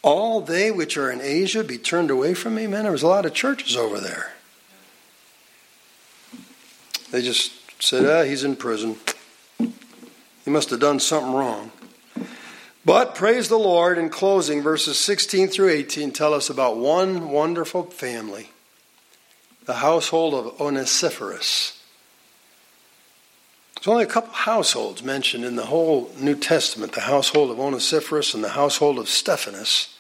all 0.03 0.41
they 0.41 0.71
which 0.71 0.97
are 0.97 1.11
in 1.11 1.21
Asia 1.21 1.63
be 1.63 1.79
turned 1.79 2.11
away 2.11 2.35
from 2.35 2.55
me. 2.55 2.67
Man, 2.67 2.85
there 2.85 2.93
was 2.93 3.03
a 3.03 3.09
lot 3.09 3.27
of 3.27 3.35
churches 3.35 3.77
over 3.77 3.99
there. 4.01 4.33
They 7.11 7.23
just 7.23 7.53
said, 7.83 8.07
ah, 8.07 8.23
he's 8.25 8.45
in 8.45 8.57
prison. 8.57 8.97
He 9.59 10.51
must 10.51 10.71
have 10.71 10.81
done 10.81 11.01
something 11.01 11.33
wrong. 11.33 11.73
But 12.91 13.15
praise 13.15 13.49
the 13.49 13.57
Lord, 13.57 13.99
in 13.99 14.09
closing, 14.09 14.63
verses 14.63 14.99
16 14.99 15.47
through 15.47 15.69
18 15.69 16.11
tell 16.11 16.35
us 16.35 16.51
about 16.51 16.77
one 16.77 17.31
wonderful 17.31 17.85
family, 17.85 18.51
the 19.65 19.75
household 19.75 20.35
of 20.35 20.61
Onesiphorus. 20.61 21.81
There's 23.77 23.87
only 23.87 24.03
a 24.03 24.09
couple 24.09 24.33
households 24.33 25.05
mentioned 25.05 25.45
in 25.45 25.55
the 25.55 25.67
whole 25.67 26.11
New 26.19 26.35
Testament 26.35 26.91
the 26.91 27.03
household 27.03 27.53
of 27.53 27.61
Onesiphorus 27.61 28.35
and 28.35 28.43
the 28.43 28.49
household 28.49 28.99
of 28.99 29.09
Stephanus, 29.09 29.97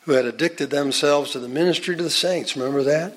who 0.00 0.14
had 0.14 0.24
addicted 0.24 0.70
themselves 0.70 1.30
to 1.30 1.38
the 1.38 1.46
ministry 1.46 1.94
to 1.94 2.02
the 2.02 2.10
saints. 2.10 2.56
Remember 2.56 2.82
that? 2.82 3.16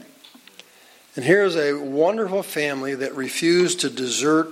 And 1.15 1.25
here's 1.25 1.55
a 1.55 1.73
wonderful 1.73 2.43
family 2.43 2.93
that 2.93 3.15
refused 3.15 3.79
to 3.79 3.89
desert 3.89 4.49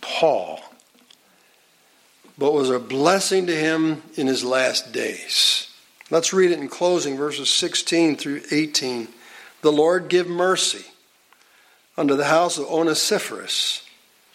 Paul 0.00 0.60
but 2.40 2.54
was 2.54 2.70
a 2.70 2.78
blessing 2.78 3.46
to 3.46 3.54
him 3.54 4.02
in 4.14 4.26
his 4.26 4.42
last 4.42 4.92
days. 4.92 5.68
Let's 6.08 6.32
read 6.32 6.50
it 6.50 6.58
in 6.58 6.68
closing, 6.68 7.18
verses 7.18 7.50
16 7.50 8.16
through 8.16 8.40
18. 8.50 9.08
The 9.60 9.70
Lord 9.70 10.08
give 10.08 10.26
mercy 10.26 10.86
unto 11.98 12.16
the 12.16 12.24
house 12.24 12.56
of 12.56 12.64
Onesiphorus, 12.64 13.84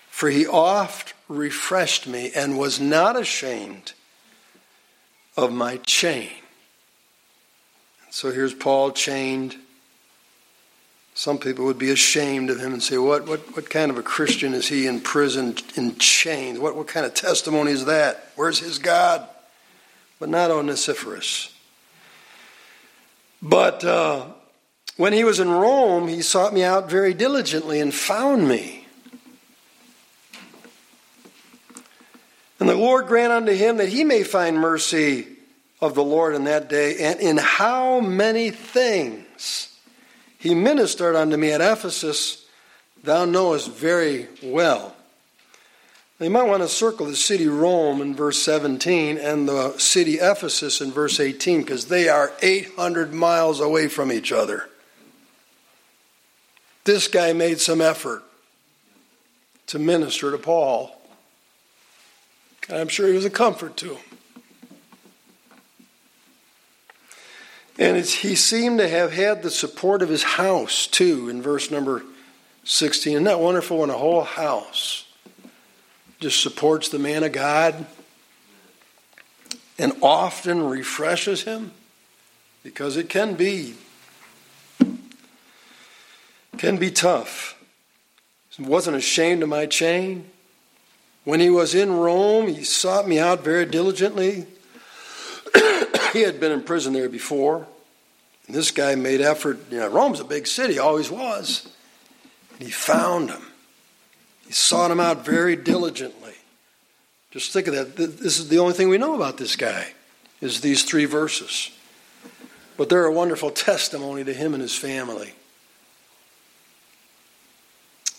for 0.08 0.30
he 0.30 0.46
oft 0.46 1.16
refreshed 1.28 2.06
me 2.06 2.32
and 2.36 2.60
was 2.60 2.80
not 2.80 3.20
ashamed 3.20 3.94
of 5.36 5.52
my 5.52 5.78
chain. 5.78 6.30
So 8.12 8.32
here's 8.32 8.54
Paul 8.54 8.92
chained 8.92 9.56
some 11.18 11.38
people 11.38 11.64
would 11.64 11.80
be 11.80 11.92
ashamed 11.92 12.50
of 12.50 12.60
him 12.60 12.74
and 12.74 12.84
say, 12.84 12.98
What, 12.98 13.26
what, 13.26 13.56
what 13.56 13.70
kind 13.70 13.90
of 13.90 13.98
a 13.98 14.04
Christian 14.04 14.54
is 14.54 14.68
he 14.68 14.86
in 14.86 15.00
prison, 15.00 15.56
in 15.76 15.96
chains? 15.96 16.60
What, 16.60 16.76
what 16.76 16.88
kind 16.88 17.06
of 17.06 17.14
testimony 17.14 17.72
is 17.72 17.86
that? 17.86 18.32
Where's 18.36 18.60
his 18.60 18.80
God? 18.80 19.26
But 20.20 20.28
not 20.28 20.52
Onesiphorus. 20.52 21.54
But 23.42 23.86
uh, 23.86 24.26
when 24.98 25.14
he 25.14 25.24
was 25.24 25.40
in 25.40 25.50
Rome, 25.50 26.10
he 26.10 26.22
sought 26.22 26.54
me 26.54 26.64
out 26.64 26.90
very 26.90 27.14
diligently 27.14 27.80
and 27.80 27.94
found 27.94 28.46
me. 28.48 28.86
And 32.60 32.68
the 32.68 32.76
Lord 32.76 33.08
grant 33.08 33.32
unto 33.32 33.54
him 33.54 33.78
that 33.78 33.90
he 33.90 34.04
may 34.04 34.24
find 34.24 34.58
mercy 34.58 35.28
of 35.80 35.96
the 35.96 36.04
Lord 36.04 36.36
in 36.36 36.44
that 36.44 36.68
day, 36.68 36.98
and 37.00 37.22
in 37.22 37.38
how 37.38 38.02
many 38.02 38.50
things 38.50 39.75
he 40.46 40.54
ministered 40.54 41.16
unto 41.16 41.38
me 41.38 41.52
at 41.52 41.60
Ephesus, 41.60 42.46
thou 43.04 43.26
knowest 43.26 43.72
very 43.72 44.28
well. 44.44 44.96
you 46.20 46.30
might 46.30 46.44
want 46.48 46.62
to 46.62 46.70
circle 46.70 47.08
the 47.08 47.16
city 47.16 47.48
Rome 47.48 48.00
in 48.00 48.14
verse 48.14 48.44
17 48.44 49.18
and 49.18 49.50
the 49.50 49.76
city 49.80 50.20
Ephesus 50.20 50.82
in 50.82 50.92
verse 50.92 51.20
18 51.20 51.62
because 51.62 51.88
they 51.88 52.08
are 52.10 52.32
800 52.44 53.12
miles 53.12 53.60
away 53.60 53.88
from 53.88 54.12
each 54.12 54.32
other. 54.32 54.70
This 56.84 57.08
guy 57.08 57.34
made 57.34 57.60
some 57.60 57.82
effort 57.82 58.22
to 59.66 59.80
minister 59.80 60.30
to 60.30 60.38
Paul. 60.38 60.96
I'm 62.70 62.88
sure 62.88 63.08
he 63.08 63.16
was 63.16 63.26
a 63.26 63.32
comfort 63.32 63.78
to 63.78 63.96
him. 63.96 64.05
And 67.78 67.98
he 67.98 68.36
seemed 68.36 68.80
to 68.80 68.88
have 68.88 69.12
had 69.12 69.44
the 69.44 69.52
support 69.52 70.02
of 70.02 70.10
his 70.10 70.24
house, 70.24 70.88
too, 70.88 71.28
in 71.28 71.42
verse 71.42 71.70
number 71.70 72.04
16. 72.64 73.14
Isn't 73.14 73.24
that 73.26 73.40
wonderful 73.40 73.80
when 73.80 73.90
a 73.90 73.98
whole 73.98 74.24
house 74.24 75.06
just 76.20 76.42
supports 76.42 76.88
the 76.88 77.00
man 77.00 77.24
of 77.24 77.34
God 77.34 77.86
and 79.78 79.92
often 80.02 80.64
refreshes 80.64 81.44
him? 81.44 81.72
Because 82.64 82.98
it 82.98 83.10
can 83.10 83.36
be 83.36 83.76
can 86.58 86.78
be 86.78 86.90
tough. 86.90 87.62
He 88.52 88.64
wasn't 88.64 88.96
ashamed 88.96 89.44
of 89.44 89.50
my 89.50 89.66
chain. 89.66 90.26
When 91.26 91.42
he 91.42 91.50
was 91.50 91.76
in 91.76 91.92
Rome, 91.92 92.48
he 92.48 92.64
sought 92.64 93.08
me 93.08 93.20
out 93.20 93.44
very 93.44 93.66
diligently 93.66 94.48
he 96.16 96.24
had 96.24 96.40
been 96.40 96.52
in 96.52 96.64
prison 96.64 96.94
there 96.94 97.10
before. 97.10 97.68
And 98.48 98.56
this 98.56 98.72
guy 98.72 98.96
made 98.96 99.22
effort. 99.22 99.60
You 99.72 99.80
know, 99.80 99.90
Rome's 99.90 100.20
a 100.20 100.26
big 100.26 100.48
city, 100.48 100.80
always 100.80 101.10
was. 101.10 101.72
And 102.54 102.64
he 102.64 102.72
found 102.72 103.30
him. 103.30 103.42
He 104.46 104.54
sought 104.54 104.92
him 104.92 105.00
out 105.00 105.26
very 105.26 105.56
diligently. 105.56 106.34
Just 107.32 107.52
think 107.52 107.68
of 107.68 107.74
that. 107.74 107.96
This 107.96 108.40
is 108.40 108.50
the 108.50 108.60
only 108.60 108.74
thing 108.74 108.90
we 108.90 108.98
know 108.98 109.16
about 109.16 109.38
this 109.38 109.56
guy, 109.56 109.88
is 110.42 110.62
these 110.62 110.84
three 110.84 111.06
verses. 111.06 111.72
But 112.78 112.90
they're 112.90 113.06
a 113.06 113.14
wonderful 113.14 113.50
testimony 113.52 114.24
to 114.24 114.34
him 114.34 114.54
and 114.54 114.62
his 114.62 114.76
family. 114.76 115.34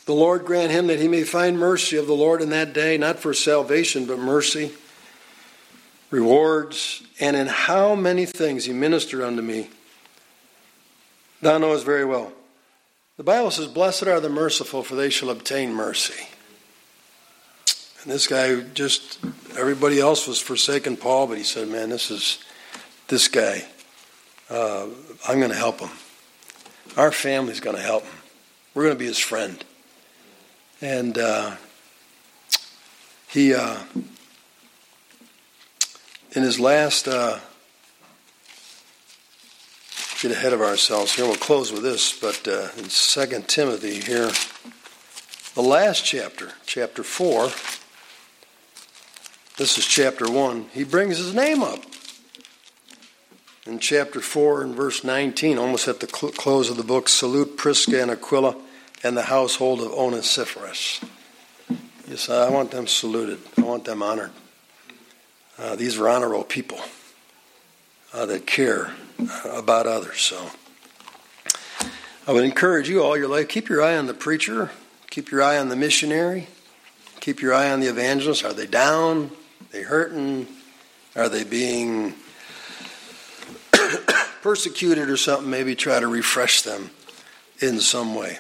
The 0.07 0.15
Lord 0.15 0.45
grant 0.45 0.71
him 0.71 0.87
that 0.87 1.01
he 1.01 1.09
may 1.09 1.25
find 1.25 1.59
mercy 1.59 1.97
of 1.97 2.07
the 2.07 2.15
Lord 2.15 2.41
in 2.41 2.51
that 2.51 2.73
day, 2.73 2.97
not 2.97 3.19
for 3.19 3.35
salvation, 3.35 4.07
but 4.07 4.19
mercy 4.19 4.73
rewards, 6.11 7.03
and 7.21 7.37
in 7.37 7.47
how 7.47 7.95
many 7.95 8.27
things 8.27 8.65
he 8.65 8.73
ministered 8.73 9.23
unto 9.23 9.43
me. 9.43 9.69
Thou 11.43 11.59
knowest 11.59 11.85
very 11.85 12.05
well. 12.05 12.33
The 13.17 13.25
Bible 13.25 13.51
says, 13.51 13.67
Blessed 13.67 14.05
are 14.05 14.21
the 14.21 14.29
merciful, 14.29 14.83
for 14.83 14.95
they 14.95 15.11
shall 15.11 15.31
obtain 15.31 15.73
mercy. 15.73 16.29
And 18.03 18.13
this 18.13 18.27
guy 18.27 18.61
just, 18.61 19.19
everybody 19.59 20.01
else 20.01 20.27
was 20.27 20.41
forsaken 20.41 20.97
Paul, 20.97 21.27
but 21.27 21.39
he 21.39 21.45
said, 21.45 21.69
Man, 21.69 21.91
this 21.91 22.11
is 22.11 22.39
this 23.09 23.29
guy. 23.29 23.65
Uh, 24.49 24.87
I'm 25.27 25.39
going 25.39 25.51
to 25.51 25.57
help 25.57 25.81
him. 25.81 25.91
Our 26.97 27.11
family's 27.11 27.61
going 27.61 27.77
to 27.77 27.83
help 27.83 28.05
him. 28.05 28.19
We're 28.75 28.85
going 28.85 28.95
to 28.95 28.99
be 28.99 29.07
his 29.07 29.19
friend. 29.19 29.63
And 30.81 31.19
uh, 31.19 31.57
he, 33.29 33.55
uh, 33.55 33.79
in 36.37 36.43
his 36.43 36.61
last, 36.61 37.09
uh, 37.09 37.39
get 40.21 40.31
ahead 40.31 40.53
of 40.53 40.61
ourselves 40.61 41.15
here, 41.15 41.25
we'll 41.25 41.35
close 41.35 41.73
with 41.73 41.83
this, 41.83 42.13
but 42.13 42.47
uh, 42.47 42.69
in 42.77 42.85
2 42.85 43.45
Timothy 43.47 44.01
here, 44.01 44.31
the 45.55 45.67
last 45.67 46.05
chapter, 46.05 46.53
chapter 46.67 47.03
4, 47.03 47.49
this 49.57 49.79
is 49.79 49.87
chapter 49.87 50.31
1, 50.31 50.67
he 50.75 50.85
brings 50.85 51.17
his 51.17 51.33
name 51.33 51.63
up. 51.63 51.83
In 53.65 53.79
chapter 53.79 54.21
4 54.21 54.63
and 54.63 54.75
verse 54.75 55.03
19, 55.03 55.57
almost 55.57 55.89
at 55.89 56.01
the 56.01 56.07
cl- 56.07 56.33
close 56.33 56.69
of 56.69 56.77
the 56.77 56.85
book, 56.85 57.09
salute 57.09 57.57
Prisca 57.57 58.03
and 58.03 58.11
Aquila 58.11 58.57
and 59.03 59.17
the 59.17 59.23
household 59.23 59.81
of 59.81 59.91
Onesiphorus. 59.91 61.01
Yes, 62.07 62.29
I 62.29 62.51
want 62.51 62.73
them 62.73 62.87
saluted. 62.87 63.39
I 63.57 63.63
want 63.63 63.87
them 63.87 64.03
honored. 64.03 64.33
Uh, 65.59 65.75
these 65.75 65.97
are 65.99 66.09
honorable 66.09 66.45
people 66.45 66.79
uh, 68.13 68.27
that 68.27 68.47
care 68.47 68.93
uh, 69.19 69.51
about 69.51 69.87
others. 69.87 70.21
So 70.21 70.51
I 72.27 72.33
would 72.33 72.45
encourage 72.45 72.89
you 72.89 73.03
all 73.03 73.17
your 73.17 73.29
life 73.29 73.49
keep 73.49 73.69
your 73.69 73.83
eye 73.83 73.97
on 73.97 74.07
the 74.07 74.15
preacher, 74.15 74.71
keep 75.09 75.31
your 75.31 75.43
eye 75.43 75.57
on 75.57 75.71
the 75.71 75.77
missionary, 75.77 76.49
keep 77.21 77.41
your 77.41 77.55
eye 77.55 77.71
on 77.71 77.81
the 77.81 77.87
evangelist. 77.87 78.45
Are 78.45 78.53
they 78.53 78.67
down? 78.67 79.31
Are 79.61 79.73
they 79.73 79.83
hurting? 79.83 80.47
Are 81.15 81.31
they 81.31 81.45
being 81.45 82.15
persecuted 84.43 85.09
or 85.09 85.17
something? 85.17 85.49
Maybe 85.49 85.75
try 85.75 86.01
to 86.01 86.07
refresh 86.07 86.63
them 86.63 86.91
in 87.61 87.81
some 87.81 88.15
way. 88.15 88.39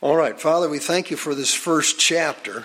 All 0.00 0.16
right, 0.16 0.40
Father, 0.40 0.68
we 0.68 0.78
thank 0.78 1.10
you 1.10 1.16
for 1.18 1.34
this 1.34 1.52
first 1.52 1.98
chapter. 1.98 2.64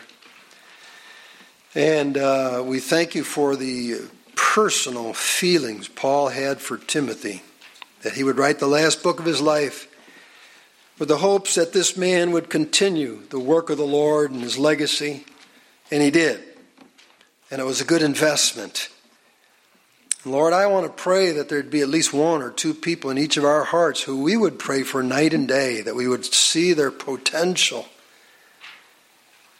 And 1.73 2.17
uh, 2.17 2.63
we 2.65 2.81
thank 2.81 3.15
you 3.15 3.23
for 3.23 3.55
the 3.55 4.01
personal 4.35 5.13
feelings 5.13 5.87
Paul 5.87 6.27
had 6.27 6.59
for 6.59 6.77
Timothy, 6.77 7.43
that 8.01 8.13
he 8.13 8.25
would 8.25 8.37
write 8.37 8.59
the 8.59 8.67
last 8.67 9.01
book 9.01 9.21
of 9.21 9.25
his 9.25 9.39
life 9.39 9.87
with 10.99 11.07
the 11.07 11.19
hopes 11.19 11.55
that 11.55 11.71
this 11.71 11.95
man 11.95 12.31
would 12.31 12.49
continue 12.49 13.21
the 13.29 13.39
work 13.39 13.69
of 13.69 13.77
the 13.77 13.85
Lord 13.85 14.31
and 14.31 14.41
his 14.41 14.57
legacy. 14.57 15.23
And 15.89 16.03
he 16.03 16.11
did. 16.11 16.41
And 17.49 17.61
it 17.61 17.65
was 17.65 17.79
a 17.79 17.85
good 17.85 18.01
investment. 18.01 18.89
Lord, 20.25 20.51
I 20.51 20.67
want 20.67 20.85
to 20.85 21.01
pray 21.01 21.31
that 21.31 21.47
there'd 21.47 21.71
be 21.71 21.81
at 21.81 21.87
least 21.87 22.13
one 22.13 22.41
or 22.41 22.51
two 22.51 22.73
people 22.73 23.11
in 23.11 23.17
each 23.17 23.37
of 23.37 23.45
our 23.45 23.63
hearts 23.63 24.03
who 24.03 24.21
we 24.21 24.35
would 24.35 24.59
pray 24.59 24.83
for 24.83 25.01
night 25.01 25.33
and 25.33 25.47
day, 25.47 25.79
that 25.79 25.95
we 25.95 26.07
would 26.09 26.25
see 26.25 26.73
their 26.73 26.91
potential, 26.91 27.85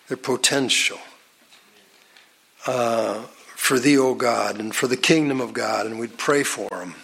their 0.10 0.18
potential 0.18 1.00
for 2.64 3.80
Thee, 3.80 3.98
O 3.98 4.14
God, 4.14 4.60
and 4.60 4.76
for 4.76 4.88
the 4.88 4.98
kingdom 4.98 5.42
of 5.42 5.54
God, 5.54 5.86
and 5.86 6.00
we'd 6.00 6.18
pray 6.18 6.44
for 6.44 6.70
them. 6.70 6.96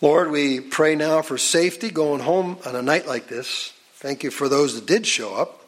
Lord, 0.00 0.30
we 0.30 0.60
pray 0.60 0.94
now 0.94 1.22
for 1.22 1.36
safety 1.36 1.90
going 1.90 2.20
home 2.20 2.58
on 2.64 2.74
a 2.74 2.82
night 2.82 3.06
like 3.06 3.28
this. 3.28 3.72
Thank 3.94 4.22
you 4.22 4.30
for 4.30 4.48
those 4.48 4.74
that 4.74 4.86
did 4.86 5.06
show 5.06 5.34
up. 5.34 5.62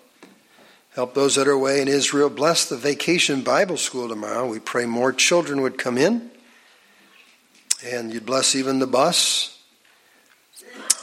Help 0.95 1.15
those 1.15 1.37
that 1.37 1.49
are 1.49 1.53
away 1.53 1.81
in 1.81 1.89
Israel. 1.89 2.31
Bless 2.31 2.67
the 2.67 2.77
vacation 2.77 3.43
Bible 3.43 3.77
school 3.77 4.09
tomorrow. 4.09 4.47
We 4.47 4.59
pray 4.59 4.87
more 4.87 5.13
children 5.13 5.63
would 5.63 5.79
come 5.79 5.99
in 5.99 6.31
and 7.85 8.13
you'd 8.13 8.27
bless 8.27 8.55
even 8.55 8.79
the 8.79 8.87
bus. 8.87 9.59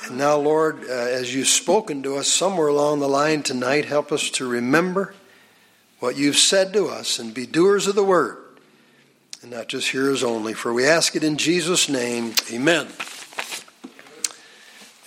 And 0.05 0.17
now, 0.17 0.37
Lord, 0.37 0.83
uh, 0.83 0.93
as 0.93 1.33
you've 1.33 1.47
spoken 1.47 2.03
to 2.03 2.15
us 2.17 2.27
somewhere 2.27 2.67
along 2.67 2.99
the 2.99 3.09
line 3.09 3.43
tonight, 3.43 3.85
help 3.85 4.11
us 4.11 4.29
to 4.31 4.47
remember 4.47 5.13
what 5.99 6.17
you've 6.17 6.37
said 6.37 6.73
to 6.73 6.87
us 6.87 7.19
and 7.19 7.33
be 7.33 7.45
doers 7.45 7.87
of 7.87 7.95
the 7.95 8.03
word 8.03 8.37
and 9.41 9.51
not 9.51 9.67
just 9.67 9.89
hearers 9.89 10.23
only. 10.23 10.53
For 10.53 10.73
we 10.73 10.85
ask 10.85 11.15
it 11.15 11.23
in 11.23 11.37
Jesus' 11.37 11.89
name. 11.89 12.33
Amen. 12.51 12.87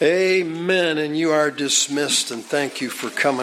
Amen. 0.01 0.99
And 0.99 1.17
you 1.17 1.31
are 1.31 1.51
dismissed, 1.51 2.31
and 2.31 2.43
thank 2.43 2.81
you 2.81 2.91
for 2.91 3.09
coming. 3.11 3.41